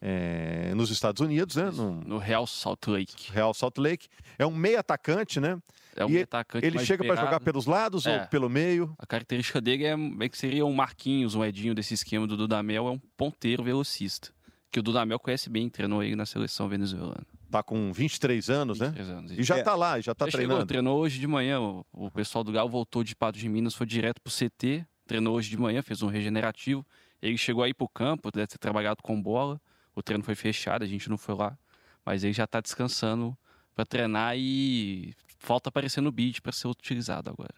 é, 0.01 0.73
nos 0.73 0.89
Estados 0.89 1.21
Unidos, 1.21 1.55
né? 1.55 1.69
No, 1.71 2.01
no, 2.01 2.17
Real 2.17 2.47
Salt 2.47 2.87
Lake. 2.87 3.31
Real 3.31 3.53
Salt 3.53 3.77
Lake. 3.77 4.07
É 4.37 4.45
um 4.45 4.53
meio 4.53 4.79
atacante, 4.79 5.39
né? 5.39 5.61
É 5.95 6.03
um 6.03 6.09
meio 6.09 6.23
atacante. 6.23 6.65
Ele 6.65 6.83
chega 6.83 7.05
para 7.05 7.15
jogar 7.15 7.39
pelos 7.39 7.67
lados 7.67 8.07
é. 8.07 8.21
ou 8.21 8.27
pelo 8.27 8.49
meio? 8.49 8.95
A 8.97 9.05
característica 9.05 9.61
dele 9.61 9.85
é, 9.85 9.95
é, 10.21 10.29
que 10.29 10.37
seria 10.37 10.65
um 10.65 10.73
Marquinhos, 10.73 11.35
um 11.35 11.45
Edinho 11.45 11.75
desse 11.75 11.93
esquema 11.93 12.25
do 12.25 12.35
Dudamel, 12.35 12.87
é 12.87 12.91
um 12.91 12.99
ponteiro 13.15 13.63
velocista. 13.63 14.29
Que 14.71 14.79
o 14.79 14.83
Dudamel 14.83 15.19
conhece 15.19 15.49
bem, 15.49 15.69
treinou 15.69 16.01
ele 16.01 16.15
na 16.15 16.25
seleção 16.25 16.67
venezuelana. 16.67 17.23
Tá 17.51 17.61
com 17.61 17.91
23 17.91 18.49
anos, 18.49 18.79
23 18.79 19.07
né? 19.07 19.13
Anos, 19.13 19.31
e 19.33 19.43
já 19.43 19.57
é. 19.57 19.63
tá 19.63 19.75
lá, 19.75 19.99
já 19.99 20.15
tá 20.15 20.25
já 20.25 20.31
treinando. 20.31 20.61
Chegou, 20.61 20.67
treinou 20.67 20.99
hoje 20.99 21.19
de 21.19 21.27
manhã. 21.27 21.59
O, 21.59 21.85
o 21.91 22.09
pessoal 22.09 22.43
do 22.43 22.51
Galo 22.53 22.69
voltou 22.69 23.03
de 23.03 23.13
Pato 23.13 23.37
de 23.37 23.49
Minas, 23.49 23.75
foi 23.75 23.85
direto 23.85 24.21
pro 24.21 24.31
CT, 24.33 24.85
treinou 25.05 25.35
hoje 25.35 25.49
de 25.49 25.57
manhã, 25.57 25.81
fez 25.81 26.01
um 26.01 26.07
regenerativo. 26.07 26.87
Ele 27.21 27.37
chegou 27.37 27.63
aí 27.63 27.73
pro 27.73 27.89
campo, 27.89 28.31
deve 28.31 28.47
ter 28.47 28.57
trabalhado 28.57 29.03
com 29.03 29.21
bola 29.21 29.61
o 29.95 30.01
treino 30.01 30.23
foi 30.23 30.35
fechado, 30.35 30.83
a 30.83 30.87
gente 30.87 31.09
não 31.09 31.17
foi 31.17 31.35
lá, 31.35 31.57
mas 32.05 32.23
ele 32.23 32.33
já 32.33 32.45
está 32.45 32.59
descansando 32.61 33.37
para 33.75 33.85
treinar 33.85 34.35
e 34.37 35.13
falta 35.39 35.69
aparecer 35.69 36.01
no 36.01 36.11
bid 36.11 36.41
para 36.41 36.51
ser 36.51 36.67
utilizado 36.67 37.29
agora. 37.29 37.53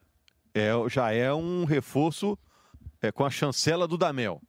É, 0.54 0.72
já 0.90 1.12
é 1.12 1.34
um 1.34 1.66
reforço 1.66 2.38
é, 3.02 3.12
com 3.12 3.26
a 3.26 3.30
chancela 3.30 3.88
do 3.88 3.98
Damel. 3.98 4.42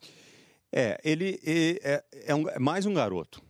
É, 0.71 1.01
ele 1.05 1.41
é, 1.45 2.05
é, 2.27 2.35
um, 2.35 2.49
é 2.49 2.59
mais 2.59 2.85
um 2.87 2.95
garoto. 2.95 3.43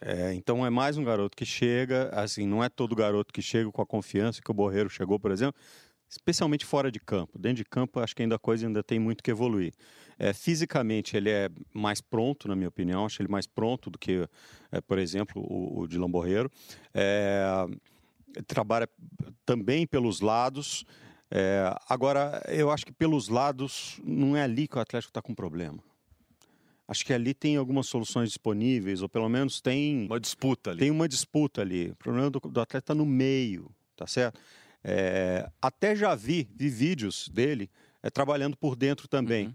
É, 0.00 0.34
então 0.34 0.66
é 0.66 0.70
mais 0.70 0.98
um 0.98 1.04
garoto 1.04 1.34
que 1.34 1.46
chega, 1.46 2.10
assim, 2.12 2.46
não 2.46 2.62
é 2.62 2.68
todo 2.68 2.94
garoto 2.94 3.32
que 3.32 3.40
chega 3.40 3.70
com 3.72 3.80
a 3.80 3.86
confiança 3.86 4.42
que 4.42 4.50
o 4.50 4.54
Borreiro 4.54 4.90
chegou, 4.90 5.18
por 5.18 5.30
exemplo, 5.30 5.58
especialmente 6.14 6.64
fora 6.64 6.90
de 6.90 7.00
campo. 7.00 7.38
Dentro 7.38 7.56
de 7.56 7.64
campo, 7.64 8.00
acho 8.00 8.14
que 8.14 8.22
ainda 8.22 8.36
a 8.36 8.38
coisa 8.38 8.66
ainda 8.66 8.82
tem 8.82 8.98
muito 8.98 9.22
que 9.22 9.30
evoluir. 9.30 9.72
É, 10.18 10.32
fisicamente, 10.32 11.16
ele 11.16 11.28
é 11.28 11.50
mais 11.72 12.00
pronto, 12.00 12.46
na 12.46 12.54
minha 12.54 12.68
opinião. 12.68 13.04
Acho 13.04 13.20
ele 13.20 13.28
mais 13.28 13.46
pronto 13.46 13.90
do 13.90 13.98
que, 13.98 14.28
é, 14.70 14.80
por 14.80 14.98
exemplo, 14.98 15.42
o, 15.42 15.80
o 15.80 15.88
de 15.88 15.98
Lamborreiro. 15.98 16.50
É, 16.92 17.66
trabalha 18.46 18.88
também 19.44 19.86
pelos 19.86 20.20
lados. 20.20 20.84
É, 21.30 21.74
agora, 21.88 22.40
eu 22.48 22.70
acho 22.70 22.86
que 22.86 22.92
pelos 22.92 23.28
lados 23.28 24.00
não 24.04 24.36
é 24.36 24.42
ali 24.42 24.68
que 24.68 24.76
o 24.76 24.80
Atlético 24.80 25.10
está 25.10 25.20
com 25.20 25.34
problema. 25.34 25.82
Acho 26.86 27.04
que 27.04 27.12
ali 27.12 27.34
tem 27.34 27.56
algumas 27.56 27.86
soluções 27.86 28.28
disponíveis, 28.28 29.02
ou 29.02 29.08
pelo 29.08 29.28
menos 29.28 29.60
tem. 29.60 30.06
Uma 30.06 30.20
disputa 30.20 30.70
ali. 30.70 30.80
Tem 30.80 30.90
uma 30.90 31.08
disputa 31.08 31.62
ali. 31.62 31.90
O 31.90 31.96
problema 31.96 32.30
do, 32.30 32.38
do 32.38 32.60
Atlético 32.60 32.92
está 32.92 32.94
no 32.94 33.06
meio, 33.06 33.68
tá 33.96 34.06
certo? 34.06 34.38
É, 34.84 35.48
até 35.62 35.96
já 35.96 36.14
vi, 36.14 36.48
vi 36.54 36.68
vídeos 36.68 37.28
dele 37.28 37.70
é, 38.02 38.10
trabalhando 38.10 38.56
por 38.56 38.76
dentro 38.76 39.08
também. 39.08 39.46
Uhum. 39.46 39.54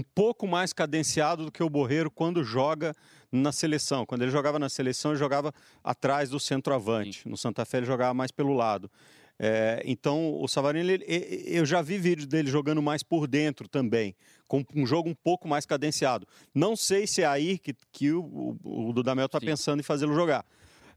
Um 0.00 0.02
pouco 0.02 0.48
mais 0.48 0.72
cadenciado 0.72 1.44
do 1.44 1.52
que 1.52 1.62
o 1.62 1.70
Borreiro 1.70 2.10
quando 2.10 2.42
joga 2.42 2.92
na 3.30 3.52
seleção. 3.52 4.04
Quando 4.04 4.22
ele 4.22 4.32
jogava 4.32 4.58
na 4.58 4.68
seleção, 4.68 5.12
ele 5.12 5.18
jogava 5.18 5.54
atrás 5.84 6.28
do 6.28 6.40
centroavante. 6.40 7.22
Sim. 7.22 7.28
No 7.28 7.36
Santa 7.36 7.64
Fé, 7.64 7.76
ele 7.76 7.86
jogava 7.86 8.12
mais 8.12 8.32
pelo 8.32 8.52
lado. 8.52 8.90
É, 9.38 9.82
então, 9.84 10.40
o 10.40 10.48
Savarino, 10.48 10.90
ele, 10.90 11.04
eu 11.46 11.64
já 11.64 11.80
vi 11.80 11.98
vídeo 11.98 12.26
dele 12.26 12.48
jogando 12.48 12.82
mais 12.82 13.02
por 13.02 13.26
dentro 13.26 13.68
também, 13.68 14.14
com 14.46 14.64
um 14.74 14.86
jogo 14.86 15.08
um 15.08 15.14
pouco 15.14 15.46
mais 15.46 15.66
cadenciado. 15.66 16.26
Não 16.54 16.76
sei 16.76 17.06
se 17.06 17.22
é 17.22 17.26
aí 17.26 17.58
que, 17.58 17.74
que 17.92 18.12
o, 18.12 18.56
o, 18.62 18.88
o 18.88 18.92
Dudamel 18.92 19.26
está 19.26 19.40
pensando 19.40 19.80
em 19.80 19.84
fazê-lo 19.84 20.14
jogar. 20.14 20.44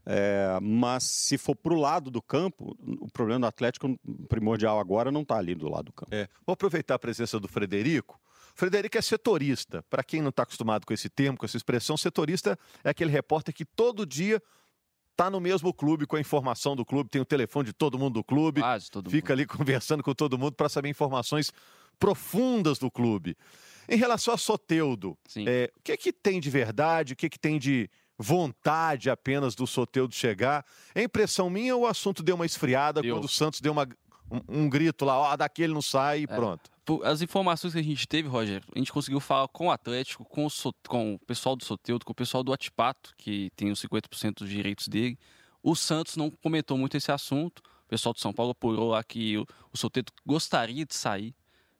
É, 0.04 0.58
mas 0.62 1.04
se 1.04 1.36
for 1.36 1.54
para 1.54 1.74
o 1.74 1.76
lado 1.76 2.10
do 2.10 2.22
campo, 2.22 2.76
o 3.00 3.10
problema 3.10 3.40
do 3.40 3.46
Atlético 3.46 3.98
primordial 4.28 4.78
agora 4.78 5.12
não 5.12 5.22
está 5.22 5.36
ali 5.36 5.54
do 5.54 5.68
lado 5.68 5.86
do 5.86 5.92
campo. 5.92 6.14
É. 6.14 6.28
Vou 6.46 6.54
aproveitar 6.54 6.94
a 6.94 6.98
presença 6.98 7.38
do 7.38 7.48
Frederico. 7.48 8.20
Frederico 8.54 8.98
é 8.98 9.02
setorista. 9.02 9.84
Para 9.88 10.02
quem 10.02 10.20
não 10.20 10.30
está 10.30 10.42
acostumado 10.42 10.86
com 10.86 10.92
esse 10.92 11.08
termo, 11.08 11.38
com 11.38 11.46
essa 11.46 11.56
expressão, 11.56 11.96
setorista 11.96 12.58
é 12.82 12.90
aquele 12.90 13.10
repórter 13.10 13.54
que 13.54 13.64
todo 13.64 14.04
dia 14.04 14.42
está 15.12 15.28
no 15.28 15.40
mesmo 15.40 15.74
clube 15.74 16.06
com 16.06 16.16
a 16.16 16.20
informação 16.20 16.76
do 16.76 16.84
clube, 16.84 17.10
tem 17.10 17.20
o 17.20 17.24
telefone 17.24 17.66
de 17.66 17.72
todo 17.72 17.98
mundo 17.98 18.14
do 18.14 18.24
clube, 18.24 18.60
fica 19.10 19.32
mundo. 19.32 19.40
ali 19.40 19.46
conversando 19.46 20.02
com 20.02 20.14
todo 20.14 20.38
mundo 20.38 20.52
para 20.52 20.68
saber 20.68 20.88
informações 20.88 21.52
profundas 21.98 22.78
do 22.78 22.90
clube. 22.90 23.36
Em 23.88 23.96
relação 23.96 24.32
a 24.32 24.38
Soteudo, 24.38 25.18
é, 25.46 25.72
o 25.76 25.80
que, 25.82 25.92
é 25.92 25.96
que 25.96 26.12
tem 26.12 26.38
de 26.38 26.50
verdade, 26.50 27.14
o 27.14 27.16
que, 27.16 27.26
é 27.26 27.28
que 27.28 27.38
tem 27.38 27.58
de 27.58 27.90
vontade 28.18 29.08
apenas 29.08 29.54
do 29.54 29.66
Soteudo 29.66 30.14
chegar? 30.14 30.64
É 30.94 31.02
impressão 31.02 31.48
minha 31.48 31.76
ou 31.76 31.82
o 31.82 31.86
assunto 31.86 32.22
deu 32.22 32.34
uma 32.34 32.46
esfriada 32.46 33.00
deu. 33.00 33.16
quando 33.16 33.24
o 33.24 33.28
Santos 33.28 33.60
deu 33.60 33.72
uma, 33.72 33.88
um, 34.30 34.62
um 34.62 34.68
grito 34.68 35.04
lá, 35.04 35.18
ó, 35.18 35.36
daquele 35.36 35.72
não 35.72 35.82
sai 35.82 36.20
e 36.20 36.24
é. 36.24 36.26
pronto? 36.26 36.70
As 37.04 37.20
informações 37.20 37.74
que 37.74 37.80
a 37.80 37.82
gente 37.82 38.08
teve, 38.08 38.28
Roger, 38.28 38.62
a 38.74 38.78
gente 38.78 38.92
conseguiu 38.92 39.20
falar 39.20 39.46
com 39.48 39.66
o 39.66 39.70
Atlético, 39.70 40.24
com 40.24 40.46
o, 40.46 40.50
so, 40.50 40.72
com 40.88 41.14
o 41.14 41.18
pessoal 41.18 41.54
do 41.54 41.62
Soteudo, 41.62 42.04
com 42.04 42.12
o 42.12 42.14
pessoal 42.14 42.42
do 42.42 42.52
Atipato, 42.52 43.12
que 43.18 43.50
tem 43.54 43.70
os 43.70 43.82
50% 43.82 44.38
dos 44.38 44.48
direitos 44.48 44.88
dele. 44.88 45.18
O 45.62 45.76
Santos 45.76 46.16
não 46.16 46.30
comentou 46.30 46.78
muito 46.78 46.96
esse 46.96 47.12
assunto. 47.12 47.58
O 47.58 47.88
pessoal 47.88 48.14
de 48.14 48.20
São 48.20 48.32
Paulo 48.32 48.52
apurou 48.52 48.90
lá 48.90 49.04
que 49.04 49.36
o, 49.36 49.46
o 49.72 49.76
Soteudo 49.76 50.12
gostaria 50.24 50.86
de 50.86 50.94
sair. 50.94 51.34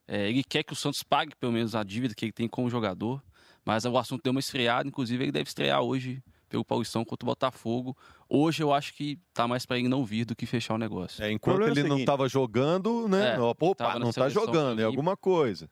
É, 0.07 0.29
ele 0.29 0.45
quer 0.45 0.63
que 0.63 0.73
o 0.73 0.77
Santos 0.77 1.03
pague 1.03 1.35
pelo 1.37 1.53
menos 1.53 1.75
a 1.75 1.83
dívida 1.83 2.15
que 2.15 2.25
ele 2.25 2.33
tem 2.33 2.49
como 2.49 2.69
jogador. 2.69 3.23
Mas 3.69 3.85
o 3.85 3.99
assunto 3.99 4.23
deu 4.23 4.31
uma 4.31 4.41
esfriada, 4.41 4.89
inclusive 4.89 5.25
ele 5.25 5.31
deve 5.31 5.47
estrear 5.47 5.83
hoje 5.83 6.23
pelo 6.49 6.65
Paulistão 6.65 7.05
contra 7.05 7.27
o 7.27 7.29
Botafogo. 7.29 7.95
Hoje 8.27 8.63
eu 8.63 8.73
acho 8.73 8.95
que 8.95 9.19
tá 9.35 9.47
mais 9.47 9.67
para 9.67 9.79
ele 9.79 9.89
não 9.89 10.07
vir 10.07 10.25
do 10.25 10.35
que 10.35 10.47
fechar 10.47 10.73
o 10.73 10.79
negócio. 10.79 11.23
É, 11.23 11.31
enquanto 11.31 11.65
ele 11.65 11.81
é 11.81 11.83
não 11.83 11.99
estava 11.99 12.27
jogando, 12.31 13.07
né? 13.07 13.35
É, 13.35 13.39
Opa, 13.39 13.99
não 13.99 14.09
está 14.09 14.27
jogando, 14.31 14.81
é 14.81 14.85
alguma 14.85 15.19
coisa. 15.19 15.69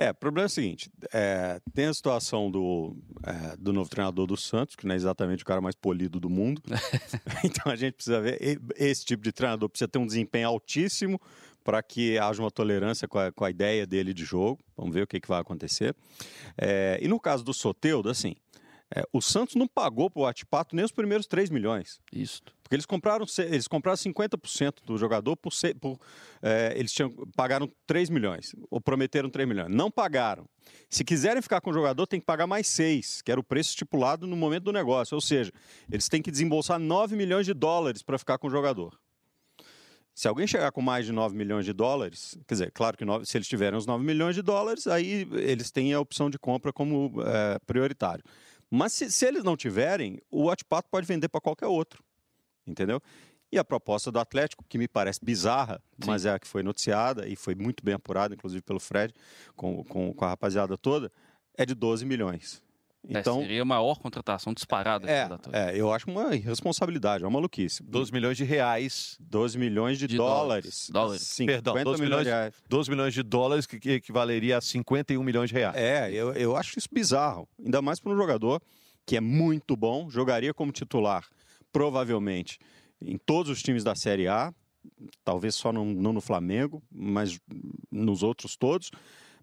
É, 0.00 0.12
o 0.12 0.14
problema 0.14 0.44
é 0.44 0.46
o 0.46 0.50
seguinte: 0.50 0.88
é, 1.12 1.60
tem 1.74 1.86
a 1.86 1.92
situação 1.92 2.48
do, 2.48 2.96
é, 3.26 3.56
do 3.56 3.72
novo 3.72 3.90
treinador 3.90 4.28
do 4.28 4.36
Santos, 4.36 4.76
que 4.76 4.86
não 4.86 4.92
é 4.94 4.96
exatamente 4.96 5.42
o 5.42 5.46
cara 5.46 5.60
mais 5.60 5.74
polido 5.74 6.20
do 6.20 6.30
mundo. 6.30 6.62
então 7.42 7.72
a 7.72 7.74
gente 7.74 7.94
precisa 7.94 8.20
ver. 8.20 8.38
Esse 8.76 9.04
tipo 9.04 9.24
de 9.24 9.32
treinador 9.32 9.68
precisa 9.68 9.88
ter 9.88 9.98
um 9.98 10.06
desempenho 10.06 10.46
altíssimo 10.48 11.20
para 11.64 11.82
que 11.82 12.16
haja 12.16 12.40
uma 12.40 12.50
tolerância 12.50 13.08
com 13.08 13.18
a, 13.18 13.32
com 13.32 13.44
a, 13.44 13.50
ideia 13.50 13.84
dele 13.84 14.14
de 14.14 14.24
jogo. 14.24 14.60
Vamos 14.76 14.94
ver 14.94 15.02
o 15.02 15.06
que, 15.06 15.20
que 15.20 15.28
vai 15.28 15.40
acontecer. 15.40 15.94
É, 16.56 16.98
e 17.02 17.08
no 17.08 17.18
caso 17.18 17.44
do 17.44 17.52
Soteudo, 17.52 18.08
assim, 18.08 18.36
é, 18.94 19.02
o 19.12 19.20
Santos 19.20 19.54
não 19.56 19.66
pagou 19.66 20.08
para 20.08 20.22
o 20.22 20.26
Atipato 20.26 20.74
nem 20.74 20.84
os 20.84 20.92
primeiros 20.92 21.26
3 21.26 21.50
milhões. 21.50 22.00
Isso. 22.12 22.40
Porque 22.68 22.76
eles 22.76 22.84
compraram, 22.84 23.24
eles 23.38 23.66
compraram 23.66 23.96
50% 23.96 24.84
do 24.84 24.98
jogador 24.98 25.34
por, 25.38 25.50
por 25.80 25.98
é, 26.42 26.74
eles 26.76 26.92
tinham, 26.92 27.10
pagaram 27.34 27.72
3 27.86 28.10
milhões, 28.10 28.54
ou 28.70 28.78
prometeram 28.78 29.30
3 29.30 29.48
milhões. 29.48 29.74
Não 29.74 29.90
pagaram. 29.90 30.46
Se 30.90 31.02
quiserem 31.02 31.40
ficar 31.40 31.62
com 31.62 31.70
o 31.70 31.72
jogador, 31.72 32.06
tem 32.06 32.20
que 32.20 32.26
pagar 32.26 32.46
mais 32.46 32.66
6, 32.66 33.22
que 33.22 33.32
era 33.32 33.40
o 33.40 33.42
preço 33.42 33.70
estipulado 33.70 34.26
no 34.26 34.36
momento 34.36 34.64
do 34.64 34.72
negócio. 34.72 35.14
Ou 35.14 35.20
seja, 35.22 35.50
eles 35.90 36.10
têm 36.10 36.20
que 36.20 36.30
desembolsar 36.30 36.78
9 36.78 37.16
milhões 37.16 37.46
de 37.46 37.54
dólares 37.54 38.02
para 38.02 38.18
ficar 38.18 38.36
com 38.36 38.48
o 38.48 38.50
jogador. 38.50 39.00
Se 40.14 40.28
alguém 40.28 40.46
chegar 40.46 40.70
com 40.70 40.82
mais 40.82 41.06
de 41.06 41.12
9 41.12 41.34
milhões 41.34 41.64
de 41.64 41.72
dólares, 41.72 42.36
quer 42.46 42.54
dizer, 42.54 42.70
claro 42.72 42.98
que 42.98 43.04
9, 43.06 43.24
se 43.24 43.38
eles 43.38 43.48
tiverem 43.48 43.78
os 43.78 43.86
9 43.86 44.04
milhões 44.04 44.34
de 44.34 44.42
dólares, 44.42 44.86
aí 44.86 45.26
eles 45.32 45.70
têm 45.70 45.94
a 45.94 46.00
opção 46.00 46.28
de 46.28 46.38
compra 46.38 46.70
como 46.70 47.14
é, 47.22 47.58
prioritário. 47.60 48.22
Mas 48.70 48.92
se, 48.92 49.10
se 49.10 49.24
eles 49.24 49.42
não 49.42 49.56
tiverem, 49.56 50.20
o 50.30 50.48
Watpato 50.48 50.90
pode 50.90 51.06
vender 51.06 51.30
para 51.30 51.40
qualquer 51.40 51.68
outro. 51.68 52.04
Entendeu? 52.68 53.00
E 53.50 53.58
a 53.58 53.64
proposta 53.64 54.12
do 54.12 54.18
Atlético, 54.18 54.64
que 54.68 54.76
me 54.76 54.86
parece 54.86 55.20
bizarra, 55.22 55.80
Sim. 55.98 56.06
mas 56.06 56.26
é 56.26 56.32
a 56.32 56.38
que 56.38 56.46
foi 56.46 56.62
noticiada 56.62 57.26
e 57.26 57.34
foi 57.34 57.54
muito 57.54 57.82
bem 57.82 57.94
apurada, 57.94 58.34
inclusive 58.34 58.62
pelo 58.62 58.78
Fred, 58.78 59.14
com, 59.56 59.82
com, 59.84 60.12
com 60.12 60.24
a 60.24 60.28
rapaziada 60.28 60.76
toda, 60.76 61.10
é 61.56 61.64
de 61.64 61.74
12 61.74 62.04
milhões. 62.04 62.62
É, 63.08 63.20
então, 63.20 63.38
é, 63.38 63.42
seria 63.42 63.62
a 63.62 63.64
maior 63.64 63.98
contratação 63.98 64.52
disparada. 64.52 65.08
É, 65.10 65.28
é, 65.52 65.80
eu 65.80 65.90
acho 65.92 66.10
uma 66.10 66.34
irresponsabilidade, 66.34 67.24
é 67.24 67.26
uma 67.26 67.34
maluquice. 67.34 67.82
12 67.82 68.12
milhões 68.12 68.36
de 68.36 68.44
reais. 68.44 69.16
12 69.20 69.56
milhões 69.56 69.98
de, 69.98 70.06
de 70.06 70.16
dólares. 70.16 70.90
Dólares. 70.90 71.22
Sim, 71.22 71.46
Perdão, 71.46 71.74
12 71.82 72.02
milhões, 72.02 72.24
de 72.24 72.30
reais. 72.30 72.54
12 72.68 72.90
milhões 72.90 73.14
de 73.14 73.22
dólares 73.22 73.66
que, 73.66 73.78
que 73.78 73.92
equivaleria 73.92 74.58
a 74.58 74.60
51 74.60 75.22
milhões 75.22 75.48
de 75.48 75.56
reais. 75.56 75.76
É, 75.76 76.12
eu, 76.12 76.32
eu 76.34 76.56
acho 76.56 76.78
isso 76.78 76.88
bizarro. 76.92 77.48
Ainda 77.64 77.80
mais 77.80 77.98
para 77.98 78.12
um 78.12 78.16
jogador 78.16 78.60
que 79.06 79.16
é 79.16 79.20
muito 79.20 79.74
bom, 79.74 80.10
jogaria 80.10 80.52
como 80.52 80.70
titular, 80.70 81.24
provavelmente, 81.78 82.58
em 83.00 83.16
todos 83.16 83.52
os 83.52 83.62
times 83.62 83.84
da 83.84 83.94
Série 83.94 84.26
A, 84.26 84.52
talvez 85.24 85.54
só 85.54 85.72
no, 85.72 85.84
não 85.84 86.12
no 86.12 86.20
Flamengo, 86.20 86.82
mas 86.90 87.38
nos 87.88 88.24
outros 88.24 88.56
todos 88.56 88.90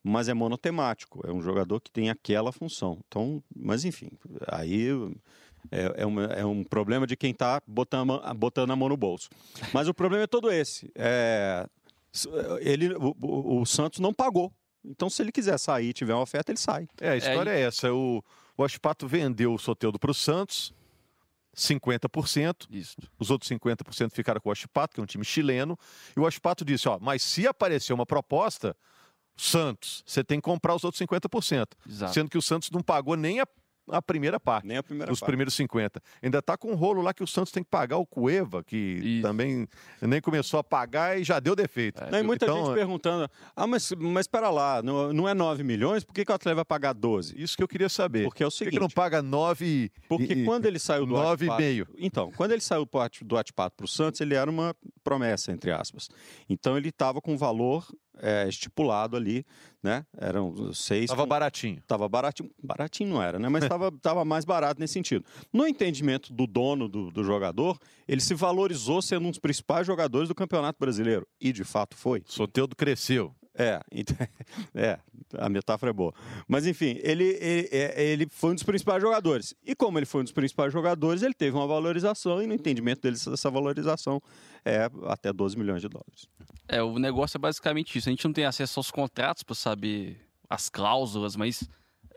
mas 0.08 0.30
é 0.30 0.36
monotemático, 0.36 1.26
é 1.28 1.32
um 1.32 1.42
jogador 1.42 1.82
que 1.82 1.90
tem 1.90 2.12
aquela 2.12 2.52
função. 2.52 3.00
Então, 3.08 3.42
mas 3.56 3.84
enfim, 3.86 4.12
aí 4.48 4.90
é, 5.72 6.04
é, 6.04 6.06
uma, 6.06 6.26
é 6.26 6.46
um 6.46 6.64
problema 6.64 7.08
de 7.08 7.16
quem 7.16 7.32
está 7.32 7.60
botando, 7.66 8.22
botando 8.36 8.70
a 8.70 8.76
mão 8.76 8.88
no 8.88 8.96
bolso. 8.96 9.30
Mas 9.74 9.88
o 9.88 9.96
problema 9.96 10.26
é 10.26 10.28
todo 10.28 10.52
esse. 10.52 10.92
É, 10.94 11.66
ele, 12.60 12.94
o, 12.94 13.16
o, 13.62 13.66
Santos 13.66 14.00
não 14.00 14.14
pagou. 14.14 14.54
Então, 14.86 15.10
se 15.10 15.24
ele 15.24 15.32
quiser 15.32 15.58
sair 15.58 15.90
e 15.90 15.94
tiver 15.94 16.14
uma 16.14 16.22
oferta, 16.22 16.52
ele 16.52 16.60
sai. 16.60 16.88
É, 17.02 17.10
a 17.10 17.18
história 17.18 17.50
é, 17.50 17.62
é 17.62 17.64
essa. 17.64 17.92
O, 17.92 18.24
o 18.56 18.64
Aspato 18.64 19.08
vendeu 19.08 19.56
o 19.56 19.58
Soteudo 19.58 19.98
para 19.98 20.12
o 20.12 20.14
Santos, 20.14 20.72
50%. 21.56 22.68
Isso. 22.70 22.96
Os 23.18 23.32
outros 23.32 23.50
50% 23.50 24.12
ficaram 24.12 24.42
com 24.42 24.50
o 24.50 24.52
Aspato, 24.52 24.94
que 24.94 25.00
é 25.00 25.04
um 25.04 25.08
time 25.08 25.24
chileno. 25.24 25.78
E 26.16 26.20
o 26.20 26.28
Aspato 26.28 26.66
disse: 26.66 26.88
ó, 26.88 27.00
mas 27.00 27.22
se 27.22 27.48
aparecer 27.48 27.94
uma 27.94 28.06
proposta, 28.06 28.76
Santos, 29.38 30.04
você 30.06 30.24
tem 30.24 30.40
que 30.40 30.46
comprar 30.46 30.76
os 30.76 30.84
outros 30.84 31.02
50%. 31.02 31.68
Exato. 31.88 32.14
Sendo 32.14 32.30
que 32.30 32.38
o 32.38 32.42
Santos 32.42 32.72
não 32.72 32.82
pagou 32.82 33.16
nem 33.16 33.42
a 33.42 33.48
a 33.90 34.02
primeira 34.02 34.40
parte. 34.40 34.68
Nem 34.68 34.78
a 34.78 34.84
primeira 34.84 35.12
Os 35.12 35.20
parte. 35.20 35.30
primeiros 35.30 35.54
50. 35.54 36.02
Ainda 36.22 36.40
está 36.40 36.58
com 36.58 36.72
um 36.72 36.76
rolo 36.76 37.02
lá 37.02 37.14
que 37.14 37.24
o 37.24 37.28
Santos 37.28 37.52
tem 37.52 37.64
que 37.64 37.70
pagar 37.70 37.98
o 37.98 38.06
Cueva, 38.06 38.64
que 38.64 38.76
Isso. 38.76 39.22
também 39.22 39.68
nem 40.02 40.22
começou 40.22 40.60
a 40.60 40.64
pagar 40.64 41.20
e 41.20 41.24
já 41.24 41.40
deu 41.40 41.56
defeito. 41.56 42.04
É, 42.04 42.12
não, 42.12 42.20
e 42.20 42.24
muita 42.24 42.46
então, 42.46 42.66
gente 42.66 42.76
perguntando: 42.76 43.30
ah, 43.56 43.68
mas, 43.68 43.92
mas 43.92 44.24
espera 44.26 44.50
lá, 44.50 44.82
não, 44.82 45.14
não 45.14 45.30
é 45.30 45.34
9 45.34 45.64
milhões, 45.64 46.04
por 46.04 46.14
que, 46.14 46.26
que 46.26 46.32
o 46.32 46.36
Atlético 46.36 46.58
vai 46.58 46.66
pagar 46.66 46.94
12? 46.94 47.42
Isso 47.42 47.56
que 47.56 47.64
eu 47.64 47.68
queria 47.68 47.90
saber. 47.90 48.24
Porque 48.24 48.44
é 48.44 48.48
o 48.48 48.52
seguinte. 48.52 48.74
Por 48.74 48.80
que, 48.80 48.82
não 48.82 48.90
paga 48.90 49.22
9 49.22 49.92
Porque 50.08 50.34
e, 50.34 50.46
quando 50.46 50.66
ele 50.66 50.80
saiu 50.80 51.06
do 51.06 51.16
9,5. 51.16 51.88
Então, 51.98 52.32
quando 52.36 52.52
ele 52.52 52.62
saiu 52.62 52.88
do 53.24 53.38
Atipato 53.38 53.76
para 53.76 53.86
o 53.86 53.88
Santos, 53.88 54.22
ele 54.22 54.36
era 54.36 54.50
uma 54.50 54.76
promessa, 55.04 55.52
entre 55.52 55.72
aspas. 55.72 56.10
Então 56.50 56.78
ele 56.78 56.90
estava 56.90 57.22
com 57.22 57.38
valor 57.38 57.86
é, 58.22 58.48
estipulado 58.48 59.16
ali, 59.16 59.46
né? 59.82 60.06
Eram 60.18 60.74
seis. 60.74 61.10
Tava 61.10 61.24
com... 61.24 61.30
baratinho. 61.30 61.82
Tava 61.88 62.08
baratinho. 62.10 62.50
Baratinho 62.62 63.10
não 63.10 63.22
era, 63.22 63.38
né? 63.40 63.50
Mas 63.50 63.68
tava, 63.68 63.92
tava 64.02 64.26
mais 64.26 64.46
barato 64.46 64.80
nesse 64.80 64.94
sentido. 64.94 65.26
No 65.54 65.68
entendimento 65.68 66.34
do 66.34 66.48
dono 66.48 66.88
do, 66.88 67.12
do 67.12 67.24
jogador, 67.24 67.78
ele 68.08 68.22
se 68.22 68.34
valorizou 68.34 69.02
sendo 69.02 69.28
um 69.28 69.30
dos 69.30 69.40
principais 69.40 69.86
jogadores 69.86 70.28
do 70.28 70.36
Campeonato 70.36 70.80
Brasileiro. 70.80 71.28
E 71.40 71.52
de 71.52 71.64
fato 71.64 71.96
foi. 71.96 72.24
Soteudo 72.26 72.76
cresceu. 72.76 73.36
É, 73.58 73.80
é, 74.76 75.00
a 75.38 75.48
metáfora 75.48 75.90
é 75.90 75.94
boa. 75.94 76.14
Mas 76.48 76.68
enfim, 76.68 77.00
ele, 77.02 77.24
ele, 77.40 77.70
é, 77.72 78.04
ele, 78.04 78.28
foi 78.30 78.52
um 78.52 78.54
dos 78.54 78.64
principais 78.64 79.02
jogadores. 79.02 79.56
E 79.66 79.74
como 79.74 79.98
ele 79.98 80.06
foi 80.06 80.22
um 80.22 80.24
dos 80.24 80.34
principais 80.34 80.74
jogadores, 80.74 81.24
ele 81.24 81.34
teve 81.34 81.56
uma 81.56 81.66
valorização, 81.66 82.42
e 82.42 82.48
no 82.48 82.54
entendimento 82.54 83.02
dele, 83.02 83.16
essa 83.16 83.50
valorização 83.50 84.22
é 84.64 84.90
até 85.08 85.32
12 85.32 85.58
milhões 85.58 85.82
de 85.82 85.88
dólares. 85.88 86.28
É, 86.68 86.84
o 86.84 87.00
negócio 87.00 87.38
é 87.38 87.40
basicamente 87.40 87.98
isso. 87.98 88.10
A 88.10 88.12
gente 88.12 88.26
não 88.26 88.34
tem 88.34 88.46
acesso 88.46 88.80
aos 88.80 88.92
contratos 88.92 89.44
para 89.44 89.56
saber 89.56 90.20
as 90.50 90.70
cláusulas, 90.70 91.36
mas 91.36 91.68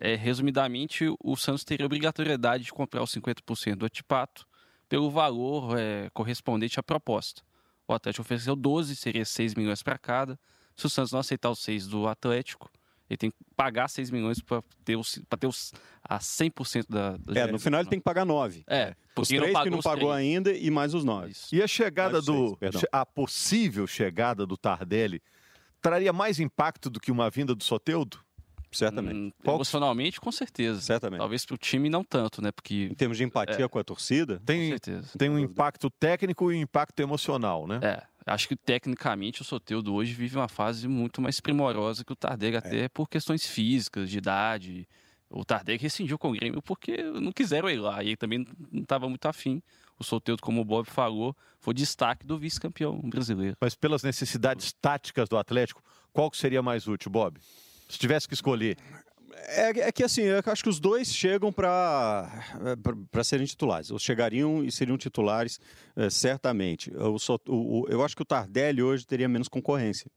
é, 0.01 0.15
resumidamente, 0.15 1.05
o 1.23 1.37
Santos 1.37 1.65
teria 1.65 1.87
obrigatoriedade 1.87 2.65
de 2.65 2.73
comprar 2.73 3.03
os 3.03 3.15
50% 3.15 3.77
do 3.77 3.87
Atipato 3.87 4.47
pelo 4.89 5.11
valor 5.11 5.79
é, 5.79 6.09
correspondente 6.11 6.81
à 6.81 6.83
proposta. 6.83 7.43
O 7.87 7.93
Atlético 7.93 8.23
ofereceu 8.23 8.55
12, 8.55 8.97
seria 8.97 9.25
6 9.25 9.55
milhões 9.55 9.83
para 9.83 9.99
cada. 9.99 10.39
Se 10.79 10.87
o 10.87 10.89
Santos 10.89 11.11
não 11.11 11.19
aceitar 11.19 11.51
os 11.51 11.59
6 11.59 11.89
do 11.89 12.07
Atlético, 12.07 12.71
ele 13.11 13.19
tem 13.19 13.31
que 13.31 13.37
pagar 13.57 13.89
6 13.89 14.13
milhões 14.13 14.41
para 14.41 14.63
ter, 14.85 14.97
os, 14.97 15.21
ter 15.41 15.47
os, 15.49 15.73
a 16.05 16.19
100% 16.19 16.87
da, 16.89 17.17
da 17.17 17.41
É, 17.41 17.47
no 17.51 17.59
final 17.59 17.81
ele 17.81 17.89
tem 17.89 17.99
que 17.99 18.05
pagar 18.05 18.25
9. 18.25 18.63
É, 18.69 18.95
os 19.17 19.27
três 19.27 19.53
não 19.53 19.63
que 19.65 19.71
não 19.71 19.81
pagou 19.81 20.13
3. 20.13 20.21
ainda 20.21 20.53
e 20.53 20.71
mais 20.71 20.95
os 20.95 21.03
9. 21.03 21.35
E 21.53 21.61
a 21.61 21.67
chegada 21.67 22.23
do. 22.23 22.57
a 22.93 23.05
possível 23.05 23.89
chegada 23.89 24.47
do 24.47 24.57
Tardelli 24.57 25.21
traria 25.83 26.13
mais 26.13 26.39
impacto 26.39 26.89
do 26.89 27.01
que 27.01 27.11
uma 27.11 27.29
vinda 27.29 27.57
do 27.57 27.65
Soteudo? 27.65 28.21
Certamente. 28.71 29.17
Hum, 29.17 29.33
emocionalmente, 29.45 30.21
com 30.21 30.31
certeza. 30.31 30.81
Certamente. 30.81 31.19
Talvez 31.19 31.45
para 31.45 31.55
o 31.55 31.59
time 31.59 31.89
não 31.89 32.05
tanto, 32.05 32.43
né? 32.43 32.53
Porque 32.53 32.89
em 32.91 32.95
termos 32.95 33.17
de 33.17 33.25
empatia 33.25 33.65
é, 33.65 33.69
com 33.69 33.79
a 33.79 33.85
torcida, 33.85 34.41
tem, 34.45 34.77
tem 35.17 35.31
um 35.31 35.39
impacto 35.39 35.91
técnico 35.91 36.53
e 36.53 36.57
um 36.57 36.61
impacto 36.61 37.01
emocional, 37.01 37.67
né? 37.67 37.81
É. 37.83 38.03
Acho 38.29 38.49
que 38.49 38.57
tecnicamente 38.57 39.43
o 39.43 39.45
Soteudo 39.45 39.95
hoje 39.95 40.13
vive 40.13 40.37
uma 40.37 40.49
fase 40.49 40.87
muito 40.87 41.21
mais 41.21 41.41
primorosa 41.41 42.05
que 42.05 42.13
o 42.13 42.17
Tardelli, 42.17 42.57
é. 42.57 42.59
até 42.59 42.89
por 42.89 43.09
questões 43.09 43.47
físicas, 43.47 44.11
de 44.11 44.19
idade. 44.19 44.89
O 45.31 45.45
Tardelli 45.45 45.79
rescindiu 45.79 46.19
com 46.19 46.31
o 46.31 46.33
Grêmio 46.33 46.63
porque 46.63 47.03
não 47.03 47.33
quiseram 47.33 47.69
ir 47.69 47.77
lá 47.77 48.03
e 48.03 48.17
também 48.17 48.47
não 48.71 48.83
estava 48.83 49.09
muito 49.09 49.27
afim. 49.27 49.63
O 49.99 50.05
Soteudo, 50.05 50.41
como 50.41 50.61
o 50.61 50.65
Bob 50.65 50.87
falou, 50.87 51.37
foi 51.59 51.75
destaque 51.75 52.25
do 52.25 52.39
vice-campeão 52.39 53.01
brasileiro. 53.01 53.57
Mas 53.61 53.75
pelas 53.75 54.03
necessidades 54.03 54.73
táticas 54.73 55.29
do 55.29 55.37
Atlético, 55.37 55.83
qual 56.13 56.31
que 56.31 56.37
seria 56.37 56.63
mais 56.63 56.87
útil, 56.87 57.11
Bob? 57.11 57.39
Se 57.89 57.99
tivesse 57.99 58.29
que 58.29 58.35
escolher. 58.35 58.77
É, 59.47 59.69
é, 59.81 59.93
que 59.93 60.03
assim, 60.03 60.23
eu 60.23 60.43
acho 60.45 60.63
que 60.63 60.69
os 60.69 60.81
dois 60.81 61.13
chegam 61.13 61.53
para 61.53 62.31
serem 63.25 63.47
titulares. 63.47 63.91
Ou 63.91 63.99
chegariam 63.99 64.65
e 64.65 64.71
seriam 64.71 64.97
titulares, 64.99 65.61
é, 65.97 66.11
certamente. 66.11 66.93
Eu, 66.95 67.19
só, 67.19 67.39
o, 67.49 67.87
eu 67.89 68.05
acho 68.05 68.17
que 68.17 68.23
o 68.23 68.25
Tardelli 68.25 68.83
hoje 68.83 69.07
teria 69.07 69.29
menos 69.29 69.49
concorrência. 69.49 70.11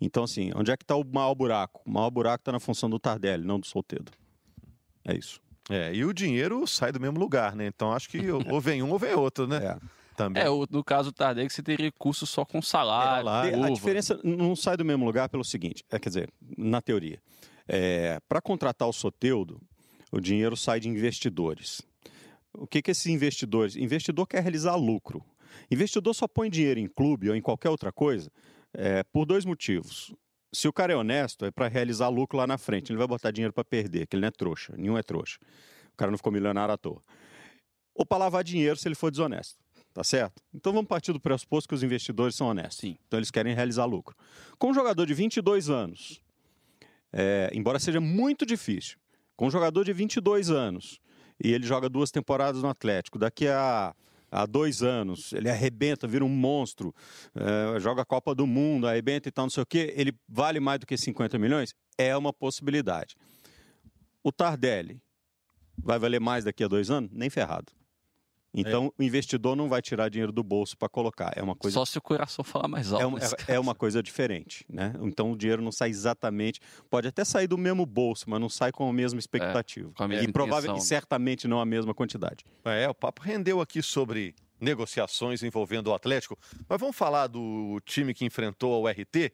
Então, 0.00 0.24
assim, 0.24 0.50
onde 0.54 0.70
é 0.70 0.76
que 0.76 0.84
está 0.84 0.96
o 0.96 1.04
maior 1.04 1.34
buraco? 1.34 1.82
O 1.86 1.90
maior 1.90 2.10
buraco 2.10 2.42
está 2.42 2.52
na 2.52 2.60
função 2.60 2.88
do 2.90 2.98
Tardelli, 2.98 3.44
não 3.44 3.58
do 3.58 3.66
Soltedo. 3.66 4.12
É 5.04 5.14
isso. 5.16 5.40
É, 5.70 5.94
e 5.94 6.04
o 6.04 6.12
dinheiro 6.12 6.66
sai 6.66 6.92
do 6.92 7.00
mesmo 7.00 7.18
lugar, 7.18 7.56
né? 7.56 7.66
Então 7.66 7.92
acho 7.92 8.08
que 8.08 8.30
ou 8.30 8.60
vem 8.60 8.82
um 8.82 8.90
ou 8.90 8.98
vem 8.98 9.14
outro, 9.14 9.46
né? 9.46 9.78
É. 9.90 10.04
Também. 10.16 10.40
É, 10.40 10.46
no 10.46 10.84
caso 10.84 11.10
do 11.10 11.12
Tardelli, 11.12 11.50
você 11.50 11.60
teria 11.60 11.90
custo 11.90 12.24
só 12.24 12.44
com 12.44 12.62
salário. 12.62 13.28
É, 13.48 13.66
a 13.66 13.70
diferença 13.70 14.16
não 14.22 14.54
sai 14.54 14.76
do 14.76 14.84
mesmo 14.84 15.04
lugar 15.04 15.28
pelo 15.28 15.42
seguinte: 15.42 15.84
é, 15.90 15.98
quer 15.98 16.08
dizer, 16.08 16.30
na 16.56 16.80
teoria. 16.80 17.20
É, 17.68 18.18
Para 18.28 18.40
contratar 18.40 18.88
o 18.88 18.92
Soteudo, 18.92 19.60
o 20.12 20.20
dinheiro 20.20 20.56
sai 20.56 20.80
de 20.80 20.88
investidores. 20.88 21.82
O 22.52 22.66
que, 22.66 22.80
que 22.80 22.90
esses 22.90 23.06
investidores? 23.06 23.74
Investidor 23.76 24.26
quer 24.26 24.42
realizar 24.42 24.76
lucro. 24.76 25.24
Investidor 25.70 26.14
só 26.14 26.28
põe 26.28 26.50
dinheiro 26.50 26.78
em 26.78 26.86
clube 26.86 27.28
ou 27.28 27.36
em 27.36 27.40
qualquer 27.40 27.70
outra 27.70 27.92
coisa 27.92 28.30
é, 28.72 29.02
por 29.04 29.24
dois 29.24 29.44
motivos. 29.44 30.14
Se 30.52 30.68
o 30.68 30.72
cara 30.72 30.92
é 30.92 30.96
honesto, 30.96 31.44
é 31.44 31.50
para 31.50 31.66
realizar 31.68 32.08
lucro 32.08 32.38
lá 32.38 32.46
na 32.46 32.58
frente. 32.58 32.90
Ele 32.90 32.98
vai 32.98 33.06
botar 33.06 33.30
dinheiro 33.30 33.52
para 33.52 33.64
perder, 33.64 34.06
que 34.06 34.14
ele 34.14 34.20
não 34.20 34.28
é 34.28 34.30
trouxa. 34.30 34.74
Nenhum 34.76 34.96
é 34.96 35.02
trouxa. 35.02 35.38
O 35.92 35.96
cara 35.96 36.10
não 36.10 36.18
ficou 36.18 36.32
milionário 36.32 36.74
à 36.74 36.76
toa. 36.76 37.02
Ou 37.94 38.04
para 38.04 38.18
lavar 38.18 38.44
dinheiro 38.44 38.76
se 38.76 38.86
ele 38.86 38.94
for 38.94 39.10
desonesto. 39.10 39.58
Tá 39.92 40.02
certo? 40.02 40.42
Então 40.52 40.72
vamos 40.72 40.88
partir 40.88 41.12
do 41.12 41.20
pressuposto 41.20 41.68
que 41.68 41.74
os 41.74 41.82
investidores 41.82 42.34
são 42.34 42.48
honestos. 42.48 42.78
Sim. 42.78 42.96
Então 43.06 43.18
eles 43.18 43.30
querem 43.30 43.54
realizar 43.54 43.84
lucro. 43.84 44.16
Com 44.58 44.70
um 44.70 44.74
jogador 44.74 45.06
de 45.06 45.14
22 45.14 45.70
anos, 45.70 46.20
é, 47.16 47.48
embora 47.54 47.78
seja 47.78 48.00
muito 48.00 48.44
difícil, 48.44 48.98
com 49.36 49.46
um 49.46 49.50
jogador 49.50 49.84
de 49.84 49.92
22 49.92 50.50
anos, 50.50 50.98
e 51.42 51.52
ele 51.52 51.64
joga 51.64 51.88
duas 51.88 52.10
temporadas 52.10 52.60
no 52.60 52.68
Atlético, 52.68 53.18
daqui 53.18 53.46
a, 53.46 53.94
a 54.30 54.46
dois 54.46 54.82
anos, 54.82 55.32
ele 55.32 55.48
arrebenta, 55.48 56.08
vira 56.08 56.24
um 56.24 56.28
monstro, 56.28 56.92
é, 57.34 57.78
joga 57.78 58.02
a 58.02 58.04
Copa 58.04 58.34
do 58.34 58.48
Mundo, 58.48 58.88
arrebenta 58.88 59.28
e 59.28 59.32
tal, 59.32 59.44
não 59.44 59.50
sei 59.50 59.62
o 59.62 59.66
quê, 59.66 59.94
ele 59.96 60.12
vale 60.28 60.58
mais 60.58 60.80
do 60.80 60.86
que 60.86 60.96
50 60.96 61.38
milhões? 61.38 61.72
É 61.96 62.16
uma 62.16 62.32
possibilidade. 62.32 63.14
O 64.22 64.32
Tardelli 64.32 65.00
vai 65.78 66.00
valer 66.00 66.20
mais 66.20 66.44
daqui 66.44 66.64
a 66.64 66.68
dois 66.68 66.90
anos? 66.90 67.10
Nem 67.12 67.30
ferrado. 67.30 67.72
Então, 68.54 68.86
é. 68.98 69.02
o 69.02 69.04
investidor 69.04 69.56
não 69.56 69.68
vai 69.68 69.82
tirar 69.82 70.08
dinheiro 70.08 70.30
do 70.30 70.42
bolso 70.42 70.76
para 70.78 70.88
colocar. 70.88 71.32
É 71.34 71.42
uma 71.42 71.56
coisa. 71.56 71.74
Só 71.74 71.84
se 71.84 71.98
o 71.98 72.00
coração 72.00 72.44
falar 72.44 72.68
mais 72.68 72.92
alto. 72.92 73.02
É 73.02 73.06
uma, 73.06 73.18
é, 73.18 73.54
é 73.54 73.60
uma 73.60 73.74
coisa 73.74 74.02
diferente, 74.02 74.64
né? 74.68 74.94
Então, 75.02 75.32
o 75.32 75.36
dinheiro 75.36 75.60
não 75.60 75.72
sai 75.72 75.90
exatamente. 75.90 76.60
Pode 76.88 77.08
até 77.08 77.24
sair 77.24 77.48
do 77.48 77.58
mesmo 77.58 77.84
bolso, 77.84 78.24
mas 78.28 78.40
não 78.40 78.48
sai 78.48 78.70
com 78.70 78.88
a 78.88 78.92
mesma 78.92 79.18
expectativa. 79.18 79.90
É, 79.90 79.92
com 79.92 80.04
a 80.04 80.08
mesma 80.08 80.28
e 80.28 80.32
provavelmente, 80.32 80.82
e 80.82 80.86
certamente 80.86 81.48
não 81.48 81.60
a 81.60 81.66
mesma 81.66 81.92
quantidade. 81.92 82.44
É, 82.64 82.88
o 82.88 82.94
papo 82.94 83.22
rendeu 83.22 83.60
aqui 83.60 83.82
sobre 83.82 84.34
negociações 84.60 85.42
envolvendo 85.42 85.88
o 85.88 85.94
Atlético. 85.94 86.38
Mas 86.68 86.80
vamos 86.80 86.96
falar 86.96 87.26
do 87.26 87.80
time 87.84 88.14
que 88.14 88.24
enfrentou 88.24 88.82
o 88.82 88.88
RT. 88.88 89.32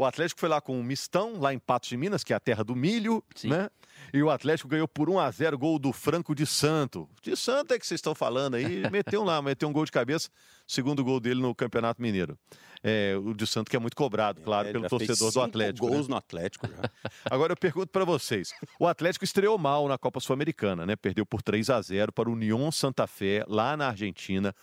O 0.00 0.04
Atlético 0.06 0.40
foi 0.40 0.48
lá 0.48 0.62
com 0.62 0.80
um 0.80 0.82
mistão, 0.82 1.38
lá 1.38 1.52
em 1.52 1.58
Patos 1.58 1.90
de 1.90 1.96
Minas, 1.98 2.24
que 2.24 2.32
é 2.32 2.36
a 2.36 2.40
terra 2.40 2.64
do 2.64 2.74
milho, 2.74 3.22
Sim. 3.34 3.50
né? 3.50 3.68
E 4.14 4.22
o 4.22 4.30
Atlético 4.30 4.66
ganhou 4.66 4.88
por 4.88 5.10
1 5.10 5.18
a 5.18 5.30
0 5.30 5.58
gol 5.58 5.78
do 5.78 5.92
Franco 5.92 6.34
de 6.34 6.46
Santo. 6.46 7.06
De 7.20 7.36
Santo 7.36 7.74
é 7.74 7.78
que 7.78 7.86
vocês 7.86 7.98
estão 7.98 8.14
falando 8.14 8.54
aí. 8.54 8.82
Meteu 8.90 9.22
lá, 9.22 9.42
meteu 9.42 9.68
um 9.68 9.72
gol 9.74 9.84
de 9.84 9.92
cabeça, 9.92 10.30
segundo 10.66 11.04
gol 11.04 11.20
dele 11.20 11.42
no 11.42 11.54
Campeonato 11.54 12.00
Mineiro. 12.00 12.38
É, 12.82 13.14
o 13.14 13.34
de 13.34 13.46
Santo 13.46 13.70
que 13.70 13.76
é 13.76 13.78
muito 13.78 13.94
cobrado, 13.94 14.40
claro, 14.40 14.68
é, 14.68 14.72
pelo 14.72 14.88
torcedor 14.88 15.32
do 15.32 15.42
Atlético. 15.42 15.86
gols 15.86 16.08
né? 16.08 16.12
no 16.12 16.16
Atlético 16.16 16.66
já. 16.66 16.90
Agora 17.30 17.52
eu 17.52 17.56
pergunto 17.58 17.88
para 17.88 18.06
vocês. 18.06 18.54
O 18.78 18.86
Atlético 18.86 19.26
estreou 19.26 19.58
mal 19.58 19.86
na 19.86 19.98
Copa 19.98 20.18
Sul-Americana, 20.18 20.86
né? 20.86 20.96
Perdeu 20.96 21.26
por 21.26 21.42
3 21.42 21.68
a 21.68 21.82
0 21.82 22.10
para 22.10 22.26
o 22.26 22.32
União 22.32 22.72
Santa 22.72 23.06
Fé, 23.06 23.44
lá 23.46 23.76
na 23.76 23.88
Argentina. 23.88 24.54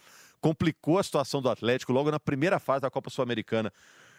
Complicou 0.42 0.98
a 0.98 1.04
situação 1.04 1.44
do 1.44 1.50
Atlético 1.50 1.94
logo 1.94 2.10
na 2.10 2.20
primeira 2.20 2.58
fase 2.58 2.82
da 2.82 2.90
Copa 2.90 3.12
Sul-Americana. 3.12 3.72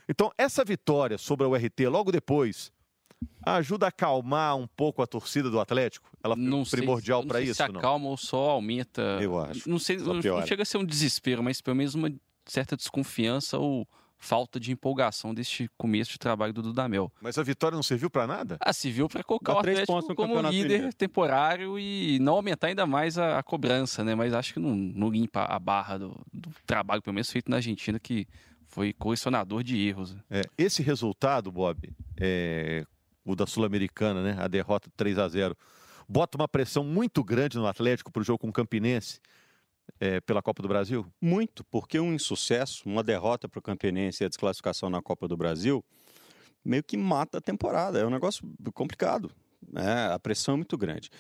Então, 0.09 0.33
essa 0.39 0.65
vitória 0.65 1.19
sobre 1.19 1.45
a 1.45 1.49
URT 1.49 1.81
logo 1.89 2.11
depois 2.11 2.73
ajuda 3.45 3.87
a 3.87 3.89
acalmar 3.89 4.57
um 4.57 4.67
pouco 4.67 5.03
a 5.03 5.07
torcida 5.07 5.51
do 5.51 5.61
Atlético? 5.61 6.09
Ela 6.23 6.37
não 6.37 6.65
primordial 6.65 7.25
para 7.25 7.41
isso? 7.41 7.55
Se 7.55 7.63
acalma 7.63 8.05
não? 8.05 8.11
ou 8.11 8.17
só 8.17 8.51
aumenta. 8.51 9.03
Eu 9.21 9.39
acho. 9.39 9.69
Não 9.69 9.79
sei, 9.79 9.97
não, 9.99 10.15
não, 10.15 10.47
chega 10.47 10.63
a 10.63 10.67
ser 10.67 10.79
um 10.79 10.85
desespero, 10.85 11.43
mas 11.43 11.61
pelo 11.61 11.77
menos 11.77 11.95
uma 11.95 12.13
certa 12.47 12.77
desconfiança 12.77 13.59
ou 13.59 13.87
falta 14.21 14.59
de 14.59 14.73
empolgação 14.73 15.33
deste 15.33 15.71
começo 15.79 16.11
de 16.11 16.19
trabalho 16.19 16.53
do 16.53 16.61
Dudamel. 16.61 17.13
Mas 17.21 17.39
a 17.39 17.43
vitória 17.43 17.77
não 17.77 17.83
serviu 17.83 18.11
para 18.11 18.27
nada? 18.27 18.57
Ah, 18.61 18.73
serviu 18.73 19.09
para 19.09 19.23
colocar 19.23 19.53
Dá 19.53 19.59
o 19.59 19.61
Atlético 19.61 20.15
como 20.15 20.41
líder 20.41 20.93
temporário 20.93 21.79
e 21.79 22.19
não 22.19 22.35
aumentar 22.35 22.67
ainda 22.67 22.85
mais 22.85 23.17
a, 23.17 23.39
a, 23.39 23.43
cobrança, 23.43 24.03
né? 24.03 24.15
Mas 24.17 24.35
acho 24.35 24.55
que 24.55 24.61
não, 24.61 24.75
não 24.75 25.09
limpa 25.09 25.45
a 25.45 25.59
barra 25.59 25.99
do, 25.99 26.21
do 26.33 26.51
trabalho, 26.67 27.01
pelo 27.01 27.15
menos 27.15 27.31
feito 27.31 27.49
na 27.49 27.59
Argentina, 27.59 27.99
que 28.01 28.27
foi 28.79 28.93
colecionador 28.93 29.65
de 29.65 29.77
erros. 29.77 30.17
É, 30.31 30.43
esse 30.57 30.85
resultado, 30.85 31.51
Bob, 31.51 31.93
é, 32.17 32.87
o 33.25 33.35
da 33.35 33.45
Sul-Americana, 33.45 34.23
né? 34.23 34.37
A 34.39 34.47
derrota 34.47 34.89
3 34.97 35.19
a 35.19 35.27
0 35.27 35.57
bota 36.09 36.39
uma 36.39 36.47
pressão 36.47 36.85
muito 36.85 37.25
grande 37.25 37.59
no 37.59 37.67
Atlético 37.67 38.13
para 38.13 38.21
o 38.21 38.25
jogo 38.25 38.39
com 38.39 38.51
o 38.51 38.53
Campinense. 38.53 39.21
É, 39.99 40.21
pela 40.21 40.41
Copa 40.41 40.63
do 40.63 40.69
Brasil? 40.69 41.05
Muito, 41.21 41.65
porque 41.65 41.99
um 41.99 42.15
insucesso, 42.15 42.89
uma 42.89 43.03
derrota 43.03 43.49
para 43.49 43.59
o 43.59 43.63
Campinense 43.63 44.23
e 44.23 44.27
a 44.27 44.29
desclassificação 44.29 44.89
na 44.89 45.03
Copa 45.03 45.27
do 45.27 45.37
Brasil, 45.37 45.85
meio 46.65 46.85
que 46.85 46.97
mata 46.97 47.39
a 47.39 47.41
temporada. 47.41 47.99
É 47.99 48.07
um 48.07 48.11
negócio 48.11 48.49
complicado. 48.75 49.29
Né? 49.73 50.13
A 50.13 50.21
pressão 50.21 50.55
é 50.55 50.57
muito 50.59 50.79
grande. 50.79 51.11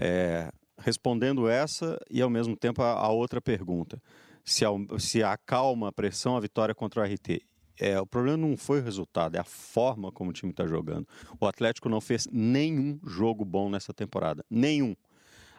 É, 0.00 0.52
respondendo 0.78 1.48
essa 1.48 1.98
e 2.08 2.22
ao 2.22 2.30
mesmo 2.30 2.54
tempo 2.54 2.80
a, 2.80 2.92
a 2.92 3.08
outra 3.08 3.40
pergunta 3.40 4.00
se, 4.44 4.64
se 4.98 5.22
acalma 5.22 5.88
a 5.88 5.92
pressão, 5.92 6.36
a 6.36 6.40
vitória 6.40 6.74
contra 6.74 7.00
o 7.00 7.04
RT. 7.04 7.42
É, 7.78 7.98
o 8.00 8.06
problema 8.06 8.36
não 8.36 8.56
foi 8.56 8.80
o 8.80 8.84
resultado, 8.84 9.36
é 9.36 9.40
a 9.40 9.44
forma 9.44 10.12
como 10.12 10.30
o 10.30 10.32
time 10.32 10.52
está 10.52 10.66
jogando. 10.66 11.06
O 11.40 11.46
Atlético 11.46 11.88
não 11.88 12.00
fez 12.00 12.28
nenhum 12.30 13.00
jogo 13.04 13.44
bom 13.44 13.70
nessa 13.70 13.92
temporada. 13.92 14.44
Nenhum. 14.50 14.94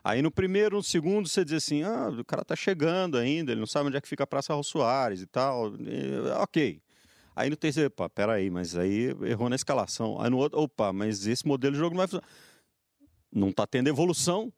Aí 0.04 0.22
no 0.22 0.30
primeiro, 0.30 0.78
no 0.78 0.84
segundo, 0.84 1.28
você 1.28 1.46
diz 1.46 1.56
assim: 1.56 1.84
ah, 1.84 2.10
o 2.10 2.26
cara 2.26 2.44
tá 2.44 2.56
chegando 2.56 3.18
ainda, 3.18 3.52
ele 3.52 3.60
não 3.60 3.68
sabe 3.68 3.88
onde 3.88 3.98
é 3.98 4.02
que 4.02 4.08
fica 4.08 4.26
a 4.26 4.28
Praça 4.28 4.54
Raul 4.54 4.64
Soares 4.64 5.22
e 5.22 5.26
tal. 5.26 5.74
E, 5.76 6.20
ok. 6.42 6.82
Aí 7.36 7.50
no 7.50 7.56
terceiro, 7.56 7.88
opa, 7.88 8.10
peraí, 8.10 8.50
mas 8.50 8.76
aí 8.76 9.16
errou 9.24 9.50
na 9.50 9.56
escalação. 9.56 10.22
Aí 10.22 10.30
no 10.30 10.38
outro, 10.38 10.60
opa, 10.60 10.94
mas 10.94 11.26
esse 11.26 11.48
modelo 11.48 11.74
de 11.74 11.80
jogo 11.80 11.96
não 11.96 12.00
vai 12.00 12.08
funcionar. 12.08 12.28
Não 13.32 13.50
está 13.50 13.66
tendo 13.66 13.88
evolução. 13.88 14.54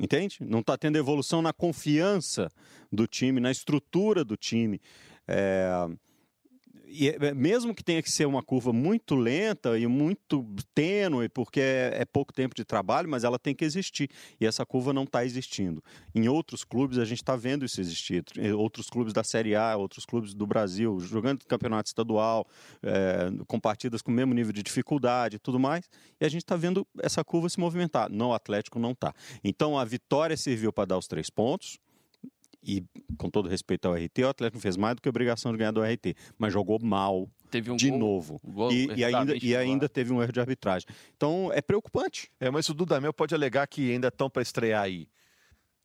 Entende? 0.00 0.38
Não 0.40 0.60
está 0.60 0.78
tendo 0.78 0.96
evolução 0.96 1.42
na 1.42 1.52
confiança 1.52 2.50
do 2.90 3.06
time, 3.06 3.38
na 3.38 3.50
estrutura 3.50 4.24
do 4.24 4.34
time. 4.34 4.80
É, 5.28 5.68
e 6.90 7.08
é, 7.08 7.32
mesmo 7.32 7.74
que 7.74 7.84
tenha 7.84 8.02
que 8.02 8.10
ser 8.10 8.26
uma 8.26 8.42
curva 8.42 8.72
muito 8.72 9.14
lenta 9.14 9.78
e 9.78 9.86
muito 9.86 10.44
tênue, 10.74 11.28
porque 11.28 11.60
é, 11.60 12.00
é 12.00 12.04
pouco 12.04 12.32
tempo 12.32 12.54
de 12.54 12.64
trabalho, 12.64 13.08
mas 13.08 13.22
ela 13.22 13.38
tem 13.38 13.54
que 13.54 13.64
existir. 13.64 14.10
E 14.40 14.46
essa 14.46 14.66
curva 14.66 14.92
não 14.92 15.04
está 15.04 15.24
existindo. 15.24 15.82
Em 16.14 16.28
outros 16.28 16.64
clubes, 16.64 16.98
a 16.98 17.04
gente 17.04 17.22
está 17.22 17.36
vendo 17.36 17.64
isso 17.64 17.80
existir. 17.80 18.24
Outros 18.56 18.90
clubes 18.90 19.12
da 19.12 19.22
Série 19.22 19.54
A, 19.54 19.76
outros 19.76 20.04
clubes 20.04 20.34
do 20.34 20.46
Brasil, 20.46 20.98
jogando 21.00 21.44
campeonato 21.46 21.88
estadual, 21.88 22.46
é, 22.82 23.30
com 23.46 23.60
partidas 23.60 24.02
com 24.02 24.10
o 24.10 24.14
mesmo 24.14 24.34
nível 24.34 24.52
de 24.52 24.62
dificuldade 24.62 25.36
e 25.36 25.38
tudo 25.38 25.60
mais. 25.60 25.88
E 26.20 26.24
a 26.24 26.28
gente 26.28 26.42
está 26.42 26.56
vendo 26.56 26.86
essa 27.00 27.22
curva 27.22 27.48
se 27.48 27.60
movimentar. 27.60 28.10
Não, 28.10 28.30
o 28.30 28.34
Atlético 28.34 28.78
não 28.78 28.92
está. 28.92 29.14
Então, 29.44 29.78
a 29.78 29.84
vitória 29.84 30.36
serviu 30.36 30.72
para 30.72 30.86
dar 30.86 30.98
os 30.98 31.06
três 31.06 31.30
pontos 31.30 31.78
e 32.62 32.84
com 33.16 33.30
todo 33.30 33.48
respeito 33.48 33.88
ao 33.88 33.94
RT, 33.94 34.24
o 34.24 34.28
Atlético 34.28 34.60
fez 34.60 34.76
mais 34.76 34.94
do 34.94 35.02
que 35.02 35.08
a 35.08 35.10
obrigação 35.10 35.52
de 35.52 35.58
ganhar 35.58 35.70
do 35.70 35.82
RT, 35.82 36.14
mas 36.38 36.52
jogou 36.52 36.78
mal 36.82 37.28
um 37.54 37.76
de 37.76 37.90
gol, 37.90 37.98
novo. 37.98 38.40
Um 38.44 38.52
gol 38.52 38.72
e, 38.72 38.86
e, 38.96 39.04
ainda, 39.04 39.34
e 39.36 39.56
ainda 39.56 39.88
teve 39.88 40.12
um 40.12 40.22
erro 40.22 40.32
de 40.32 40.40
arbitragem. 40.40 40.86
Então 41.16 41.50
é 41.52 41.60
preocupante. 41.60 42.30
É, 42.38 42.50
mas 42.50 42.68
o 42.68 42.74
Dudamel 42.74 43.12
pode 43.12 43.34
alegar 43.34 43.66
que 43.66 43.90
ainda 43.90 44.08
estão 44.08 44.28
para 44.28 44.42
estrear 44.42 44.82
aí. 44.82 45.08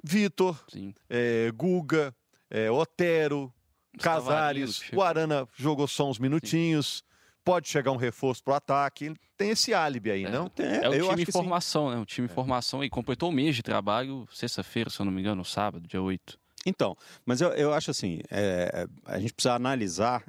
Vitor, 0.03 0.63
é, 1.09 1.51
Guga, 1.55 2.13
é, 2.49 2.69
Otero, 2.69 3.51
Casares, 3.97 4.81
o 4.93 5.01
Arana 5.01 5.47
jogou 5.55 5.87
só 5.87 6.09
uns 6.09 6.19
minutinhos. 6.19 6.97
Sim. 6.97 7.15
Pode 7.43 7.67
chegar 7.67 7.91
um 7.91 7.95
reforço 7.95 8.43
para 8.43 8.53
o 8.53 8.55
ataque. 8.55 9.13
Tem 9.37 9.51
esse 9.51 9.71
álibi 9.71 10.09
aí, 10.09 10.25
é, 10.25 10.29
não? 10.31 10.51
É, 10.57 10.97
é 10.97 11.03
o 11.03 11.09
time 11.09 11.21
em 11.21 11.25
formação, 11.31 11.91
né? 11.91 11.97
O 11.97 12.05
time 12.05 12.25
em 12.25 12.29
formação 12.29 12.83
e 12.83 12.89
completou 12.89 13.29
um 13.29 13.31
mês 13.31 13.55
de 13.55 13.61
trabalho, 13.61 14.27
sexta-feira, 14.31 14.89
se 14.89 14.99
eu 14.99 15.05
não 15.05 15.11
me 15.11 15.21
engano, 15.21 15.45
sábado, 15.45 15.87
dia 15.87 16.01
8. 16.01 16.39
Então, 16.65 16.97
mas 17.25 17.41
eu, 17.41 17.49
eu 17.49 17.73
acho 17.73 17.91
assim, 17.91 18.19
é, 18.31 18.87
a 19.05 19.19
gente 19.19 19.33
precisa 19.33 19.53
analisar, 19.53 20.23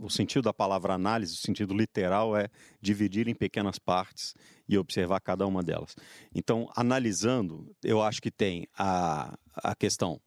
o 0.00 0.08
sentido 0.08 0.44
da 0.44 0.52
palavra 0.52 0.94
análise, 0.94 1.34
o 1.34 1.38
sentido 1.38 1.74
literal 1.74 2.36
é 2.36 2.48
dividir 2.80 3.26
em 3.26 3.34
pequenas 3.34 3.78
partes 3.78 4.34
e 4.68 4.78
observar 4.78 5.20
cada 5.20 5.44
uma 5.46 5.62
delas. 5.62 5.96
Então, 6.32 6.70
analisando, 6.76 7.74
eu 7.82 8.00
acho 8.00 8.22
que 8.22 8.30
tem 8.30 8.68
a, 8.78 9.36
a 9.56 9.74
questão 9.74 10.20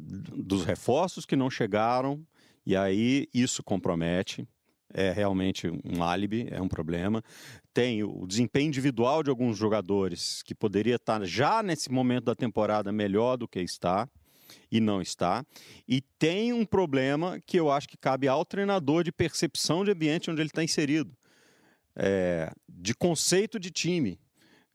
dos 0.00 0.64
reforços 0.64 1.26
que 1.26 1.34
não 1.36 1.50
chegaram, 1.50 2.24
e 2.64 2.76
aí 2.76 3.28
isso 3.34 3.62
compromete, 3.62 4.46
é 4.92 5.10
realmente 5.10 5.68
um 5.84 6.04
álibi, 6.04 6.46
é 6.50 6.62
um 6.62 6.68
problema. 6.68 7.22
Tem 7.72 8.04
o 8.04 8.26
desempenho 8.26 8.68
individual 8.68 9.24
de 9.24 9.30
alguns 9.30 9.58
jogadores 9.58 10.40
que 10.44 10.54
poderia 10.54 10.94
estar 10.94 11.24
já 11.24 11.64
nesse 11.64 11.90
momento 11.90 12.26
da 12.26 12.34
temporada 12.34 12.92
melhor 12.92 13.36
do 13.36 13.48
que 13.48 13.58
está 13.58 14.08
e 14.70 14.80
não 14.80 15.00
está. 15.00 15.44
E 15.86 16.00
tem 16.18 16.52
um 16.52 16.64
problema 16.64 17.40
que 17.46 17.58
eu 17.58 17.70
acho 17.70 17.88
que 17.88 17.96
cabe 17.96 18.28
ao 18.28 18.44
treinador 18.44 19.04
de 19.04 19.12
percepção 19.12 19.84
de 19.84 19.90
ambiente 19.90 20.30
onde 20.30 20.40
ele 20.40 20.48
está 20.48 20.62
inserido, 20.62 21.16
é, 21.96 22.50
de 22.68 22.94
conceito 22.94 23.58
de 23.58 23.70
time, 23.70 24.18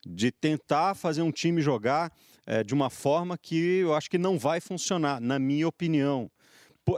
de 0.05 0.31
tentar 0.31 0.95
fazer 0.95 1.21
um 1.21 1.31
time 1.31 1.61
jogar 1.61 2.11
é, 2.45 2.63
de 2.63 2.73
uma 2.73 2.89
forma 2.89 3.37
que 3.37 3.55
eu 3.55 3.93
acho 3.93 4.09
que 4.09 4.17
não 4.17 4.39
vai 4.39 4.59
funcionar, 4.59 5.19
na 5.21 5.37
minha 5.37 5.67
opinião, 5.67 6.31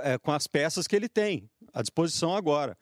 é, 0.02 0.18
com 0.18 0.32
as 0.32 0.48
peças 0.48 0.88
que 0.88 0.96
ele 0.96 1.10
tem 1.10 1.50
à 1.74 1.82
disposição 1.82 2.36
agora. 2.36 2.78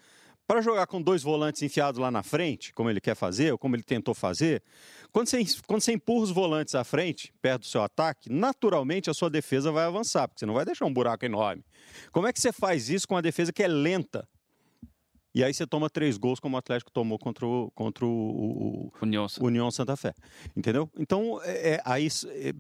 Para 0.50 0.62
jogar 0.62 0.88
com 0.88 1.00
dois 1.00 1.22
volantes 1.22 1.62
enfiados 1.62 2.02
lá 2.02 2.10
na 2.10 2.24
frente, 2.24 2.74
como 2.74 2.90
ele 2.90 3.00
quer 3.00 3.14
fazer, 3.14 3.52
ou 3.52 3.58
como 3.60 3.76
ele 3.76 3.84
tentou 3.84 4.16
fazer, 4.16 4.64
quando 5.12 5.28
você, 5.28 5.46
quando 5.68 5.82
você 5.82 5.92
empurra 5.92 6.24
os 6.24 6.32
volantes 6.32 6.74
à 6.74 6.84
frente, 6.84 7.32
perto 7.40 7.62
do 7.62 7.68
seu 7.68 7.84
ataque, 7.84 8.32
naturalmente 8.32 9.12
a 9.12 9.14
sua 9.14 9.30
defesa 9.30 9.72
vai 9.72 9.86
avançar, 9.86 10.28
porque 10.28 10.40
você 10.40 10.48
não 10.48 10.56
vai 10.56 10.66
deixar 10.66 10.86
um 10.86 10.92
buraco 10.92 11.24
enorme. 11.24 11.64
Como 12.12 12.26
é 12.26 12.34
que 12.34 12.42
você 12.42 12.52
faz 12.52 12.90
isso 12.90 13.08
com 13.08 13.16
a 13.16 13.22
defesa 13.22 13.54
que 13.54 13.62
é 13.62 13.68
lenta? 13.68 14.28
E 15.36 15.44
aí 15.44 15.54
você 15.54 15.68
toma 15.68 15.88
três 15.88 16.18
gols, 16.18 16.40
como 16.40 16.56
o 16.56 16.60
Atlético 16.60 16.92
tomou 16.92 17.20
contra 17.20 17.46
o, 17.46 17.70
contra 17.76 18.04
o, 18.04 18.10
o 18.10 18.92
União. 19.04 19.28
União 19.40 19.70
Santa 19.70 19.96
Fé. 19.96 20.16
Entendeu? 20.58 20.90
Então, 20.98 21.40
é, 21.44 21.76
é 21.76 21.82
aí, 21.86 22.08
é, 22.30 22.54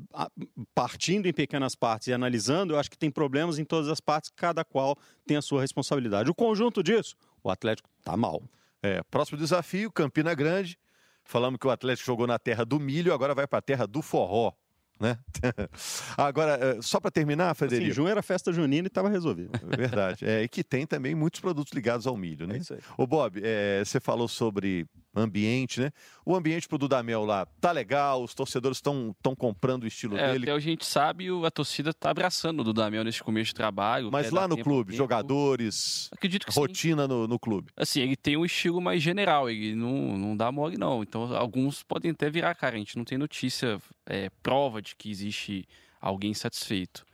partindo 0.76 1.28
em 1.28 1.34
pequenas 1.34 1.74
partes 1.74 2.08
e 2.10 2.14
analisando, 2.14 2.74
eu 2.74 2.80
acho 2.80 2.92
que 2.92 2.98
tem 2.98 3.10
problemas 3.10 3.58
em 3.58 3.66
todas 3.66 3.90
as 3.90 4.00
partes, 4.00 4.32
cada 4.36 4.64
qual 4.64 4.96
tem 5.26 5.36
a 5.36 5.42
sua 5.42 5.62
responsabilidade. 5.62 6.30
O 6.30 6.36
conjunto 6.36 6.84
disso, 6.84 7.16
o 7.44 7.50
Atlético 7.50 7.90
tá 8.04 8.16
mal. 8.16 8.42
É, 8.82 9.02
próximo 9.10 9.38
desafio, 9.38 9.92
Campina 9.92 10.34
Grande. 10.34 10.78
Falamos 11.24 11.60
que 11.60 11.68
o 11.68 11.70
Atlético 11.70 12.08
jogou 12.08 12.26
na 12.26 12.40
terra 12.40 12.66
do 12.66 12.80
milho, 12.80 13.14
agora 13.14 13.36
vai 13.36 13.46
para 13.46 13.60
a 13.60 13.62
terra 13.62 13.86
do 13.86 14.02
forró. 14.02 14.54
Né? 15.00 15.18
Agora, 16.18 16.60
eh, 16.62 16.80
só 16.82 17.00
para 17.00 17.10
terminar, 17.10 17.56
Frederico. 17.56 17.88
Sim, 17.88 17.96
junho 17.96 18.10
era 18.10 18.22
festa 18.22 18.52
junina 18.52 18.86
e 18.86 18.90
estava 18.90 19.08
resolvido. 19.08 19.52
Verdade. 19.66 20.26
É, 20.26 20.44
e 20.44 20.50
que 20.50 20.62
tem 20.62 20.86
também 20.86 21.16
muitos 21.16 21.40
produtos 21.40 21.72
ligados 21.72 22.06
ao 22.06 22.18
milho, 22.18 22.46
né? 22.46 22.56
É 22.56 22.58
isso 22.58 22.74
aí. 22.74 22.82
Ô, 22.98 23.08
Bob, 23.08 23.40
é, 23.42 23.82
você 23.86 24.02
falou 24.02 24.28
sobre 24.28 24.86
ambiente, 25.16 25.80
né? 25.80 25.92
O 26.26 26.36
ambiente 26.36 26.68
pro 26.68 26.78
Dudamel 26.78 27.26
lá 27.26 27.46
tá 27.60 27.72
legal, 27.72 28.24
os 28.24 28.34
torcedores 28.34 28.78
estão 28.78 29.16
comprando 29.38 29.84
o 29.84 29.88
estilo 29.88 30.18
é, 30.18 30.32
dele. 30.32 30.46
Até 30.46 30.52
a 30.52 30.60
gente 30.60 30.86
sabe, 30.86 31.28
a 31.46 31.52
torcida 31.52 31.94
tá 31.94 32.10
abraçando 32.12 32.60
o 32.60 32.64
Dudamel 32.64 33.04
nesse 33.04 33.24
começo 33.24 33.48
de 33.48 33.56
trabalho. 33.56 34.10
Mas 34.12 34.32
lá 34.32 34.48
no 34.48 34.58
clube, 34.58 34.96
jogadores, 34.96 36.10
Acredito 36.12 36.46
que 36.46 36.54
rotina 36.54 37.08
no, 37.08 37.28
no, 37.28 37.40
clube. 37.40 37.72
Assim, 37.76 38.02
ele 38.02 38.16
tem 38.16 38.38
um 38.38 38.46
estilo 38.46 38.80
mais 38.80 39.02
general, 39.02 39.50
ele 39.50 39.76
não, 39.76 40.18
não 40.18 40.38
dá 40.38 40.52
mole 40.52 40.78
não. 40.78 41.02
Então, 41.02 41.36
alguns 41.36 41.84
podem 41.84 42.12
até 42.12 42.30
virar 42.30 42.54
cara, 42.56 42.76
a 42.76 42.80
gente 42.80 42.98
não 42.98 43.04
tem 43.04 43.18
notícia, 43.18 43.80
é, 44.06 44.30
prova 44.44 44.82
de 44.82 44.96
que 44.96 45.10
existe 45.10 45.68
alguém 46.02 46.34
satisfeito 46.34 47.09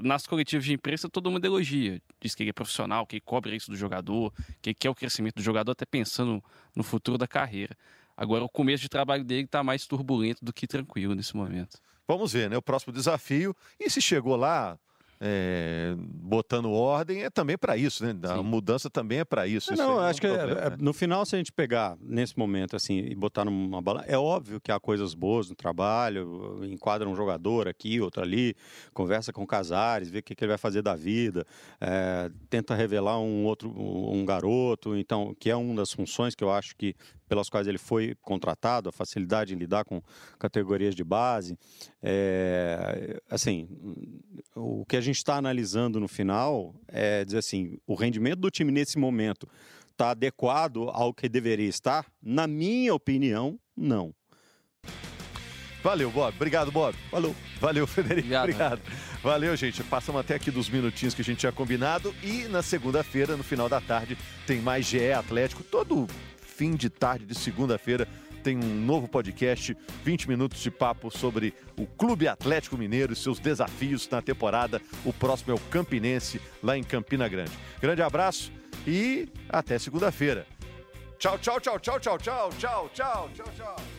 nas 0.00 0.26
coletivas 0.26 0.64
de 0.64 0.72
imprensa 0.72 1.08
todo 1.08 1.30
mundo 1.30 1.44
elogia. 1.44 2.00
Diz 2.20 2.34
que 2.34 2.42
ele 2.42 2.50
é 2.50 2.52
profissional, 2.52 3.06
que 3.06 3.16
ele 3.16 3.20
cobra 3.20 3.54
isso 3.54 3.70
do 3.70 3.76
jogador, 3.76 4.32
que 4.60 4.70
ele 4.70 4.74
quer 4.74 4.90
o 4.90 4.94
crescimento 4.94 5.36
do 5.36 5.42
jogador, 5.42 5.72
até 5.72 5.84
pensando 5.84 6.42
no 6.74 6.82
futuro 6.82 7.18
da 7.18 7.26
carreira. 7.26 7.76
Agora, 8.16 8.44
o 8.44 8.48
começo 8.48 8.82
de 8.82 8.88
trabalho 8.88 9.24
dele 9.24 9.44
está 9.44 9.62
mais 9.62 9.86
turbulento 9.86 10.44
do 10.44 10.52
que 10.52 10.66
tranquilo 10.66 11.14
nesse 11.14 11.36
momento. 11.36 11.78
Vamos 12.06 12.32
ver, 12.32 12.50
né? 12.50 12.56
O 12.56 12.62
próximo 12.62 12.92
desafio. 12.92 13.56
E 13.80 13.88
se 13.88 14.02
chegou 14.02 14.36
lá, 14.36 14.78
é, 15.24 15.94
botando 15.96 16.72
ordem 16.72 17.22
é 17.22 17.30
também 17.30 17.56
para 17.56 17.76
isso, 17.76 18.04
né? 18.04 18.12
A 18.24 18.38
Sim. 18.38 18.42
mudança 18.42 18.90
também 18.90 19.20
é 19.20 19.24
para 19.24 19.46
isso. 19.46 19.70
É, 19.70 19.74
isso 19.74 19.82
não, 19.82 20.02
é 20.02 20.10
acho 20.10 20.18
um 20.18 20.20
que 20.20 20.26
é, 20.26 20.36
problema, 20.36 20.60
é, 20.60 20.70
né? 20.70 20.76
no 20.80 20.92
final, 20.92 21.24
se 21.24 21.36
a 21.36 21.38
gente 21.38 21.52
pegar 21.52 21.96
nesse 22.00 22.36
momento 22.36 22.74
assim 22.74 22.98
e 22.98 23.14
botar 23.14 23.44
numa 23.44 23.80
balança, 23.80 24.06
é 24.08 24.18
óbvio 24.18 24.60
que 24.60 24.72
há 24.72 24.80
coisas 24.80 25.14
boas 25.14 25.48
no 25.48 25.54
trabalho, 25.54 26.58
enquadra 26.64 27.08
um 27.08 27.14
jogador 27.14 27.68
aqui, 27.68 28.00
outro 28.00 28.20
ali, 28.20 28.56
conversa 28.92 29.32
com 29.32 29.44
o 29.44 29.46
Casares, 29.46 30.10
vê 30.10 30.18
o 30.18 30.22
que, 30.24 30.34
que 30.34 30.42
ele 30.42 30.50
vai 30.50 30.58
fazer 30.58 30.82
da 30.82 30.96
vida, 30.96 31.46
é, 31.80 32.28
tenta 32.50 32.74
revelar 32.74 33.20
um 33.20 33.44
outro, 33.44 33.70
um 33.70 34.24
garoto, 34.24 34.96
então, 34.96 35.36
que 35.38 35.48
é 35.48 35.54
uma 35.54 35.76
das 35.76 35.92
funções 35.92 36.34
que 36.34 36.42
eu 36.42 36.50
acho 36.50 36.74
que 36.74 36.96
pelas 37.32 37.48
quais 37.48 37.66
ele 37.66 37.78
foi 37.78 38.14
contratado, 38.20 38.90
a 38.90 38.92
facilidade 38.92 39.54
em 39.54 39.56
lidar 39.56 39.86
com 39.86 40.02
categorias 40.38 40.94
de 40.94 41.02
base. 41.02 41.56
É, 42.02 43.22
assim, 43.30 43.66
o 44.54 44.84
que 44.86 44.96
a 44.96 45.00
gente 45.00 45.16
está 45.16 45.36
analisando 45.36 45.98
no 45.98 46.08
final 46.08 46.74
é 46.88 47.24
dizer 47.24 47.38
assim, 47.38 47.78
o 47.86 47.94
rendimento 47.94 48.40
do 48.40 48.50
time 48.50 48.70
nesse 48.70 48.98
momento 48.98 49.48
está 49.90 50.10
adequado 50.10 50.88
ao 50.90 51.12
que 51.14 51.28
deveria 51.28 51.68
estar? 51.68 52.06
Na 52.22 52.46
minha 52.46 52.94
opinião, 52.94 53.58
não. 53.76 54.14
Valeu, 55.82 56.10
Bob. 56.10 56.34
Obrigado, 56.36 56.70
Bob. 56.70 56.96
Valeu. 57.10 57.34
Valeu, 57.60 57.86
Federico. 57.88 58.20
Obrigado. 58.20 58.44
Obrigado. 58.44 58.82
Valeu, 59.22 59.56
gente. 59.56 59.82
Passamos 59.84 60.20
até 60.20 60.34
aqui 60.34 60.50
dos 60.50 60.68
minutinhos 60.68 61.14
que 61.14 61.22
a 61.22 61.24
gente 61.24 61.38
tinha 61.38 61.52
combinado. 61.52 62.14
E 62.22 62.48
na 62.48 62.62
segunda-feira, 62.62 63.36
no 63.36 63.42
final 63.42 63.68
da 63.68 63.80
tarde, 63.80 64.16
tem 64.46 64.60
mais 64.60 64.86
GE 64.86 65.12
Atlético. 65.12 65.64
Todo 65.64 66.06
fim 66.40 66.76
de 66.76 66.88
tarde 66.88 67.26
de 67.26 67.34
segunda-feira 67.34 68.06
tem 68.42 68.56
um 68.56 68.84
novo 68.84 69.08
podcast, 69.08 69.76
20 70.04 70.28
minutos 70.28 70.60
de 70.60 70.70
papo 70.70 71.10
sobre 71.10 71.54
o 71.78 71.86
Clube 71.86 72.28
Atlético 72.28 72.76
Mineiro 72.76 73.12
e 73.12 73.16
seus 73.16 73.38
desafios 73.38 74.08
na 74.08 74.20
temporada. 74.20 74.82
O 75.04 75.12
próximo 75.12 75.52
é 75.52 75.54
o 75.54 75.60
Campinense, 75.70 76.40
lá 76.62 76.76
em 76.76 76.82
Campina 76.82 77.28
Grande. 77.28 77.52
Grande 77.80 78.02
abraço 78.02 78.52
e 78.86 79.28
até 79.48 79.78
segunda-feira. 79.78 80.46
Tchau, 81.18 81.38
tchau, 81.38 81.60
tchau, 81.60 81.78
tchau, 81.78 82.00
tchau, 82.00 82.18
tchau, 82.18 82.50
tchau, 82.58 82.90
tchau, 82.92 83.30
tchau, 83.34 83.46
tchau. 83.56 83.91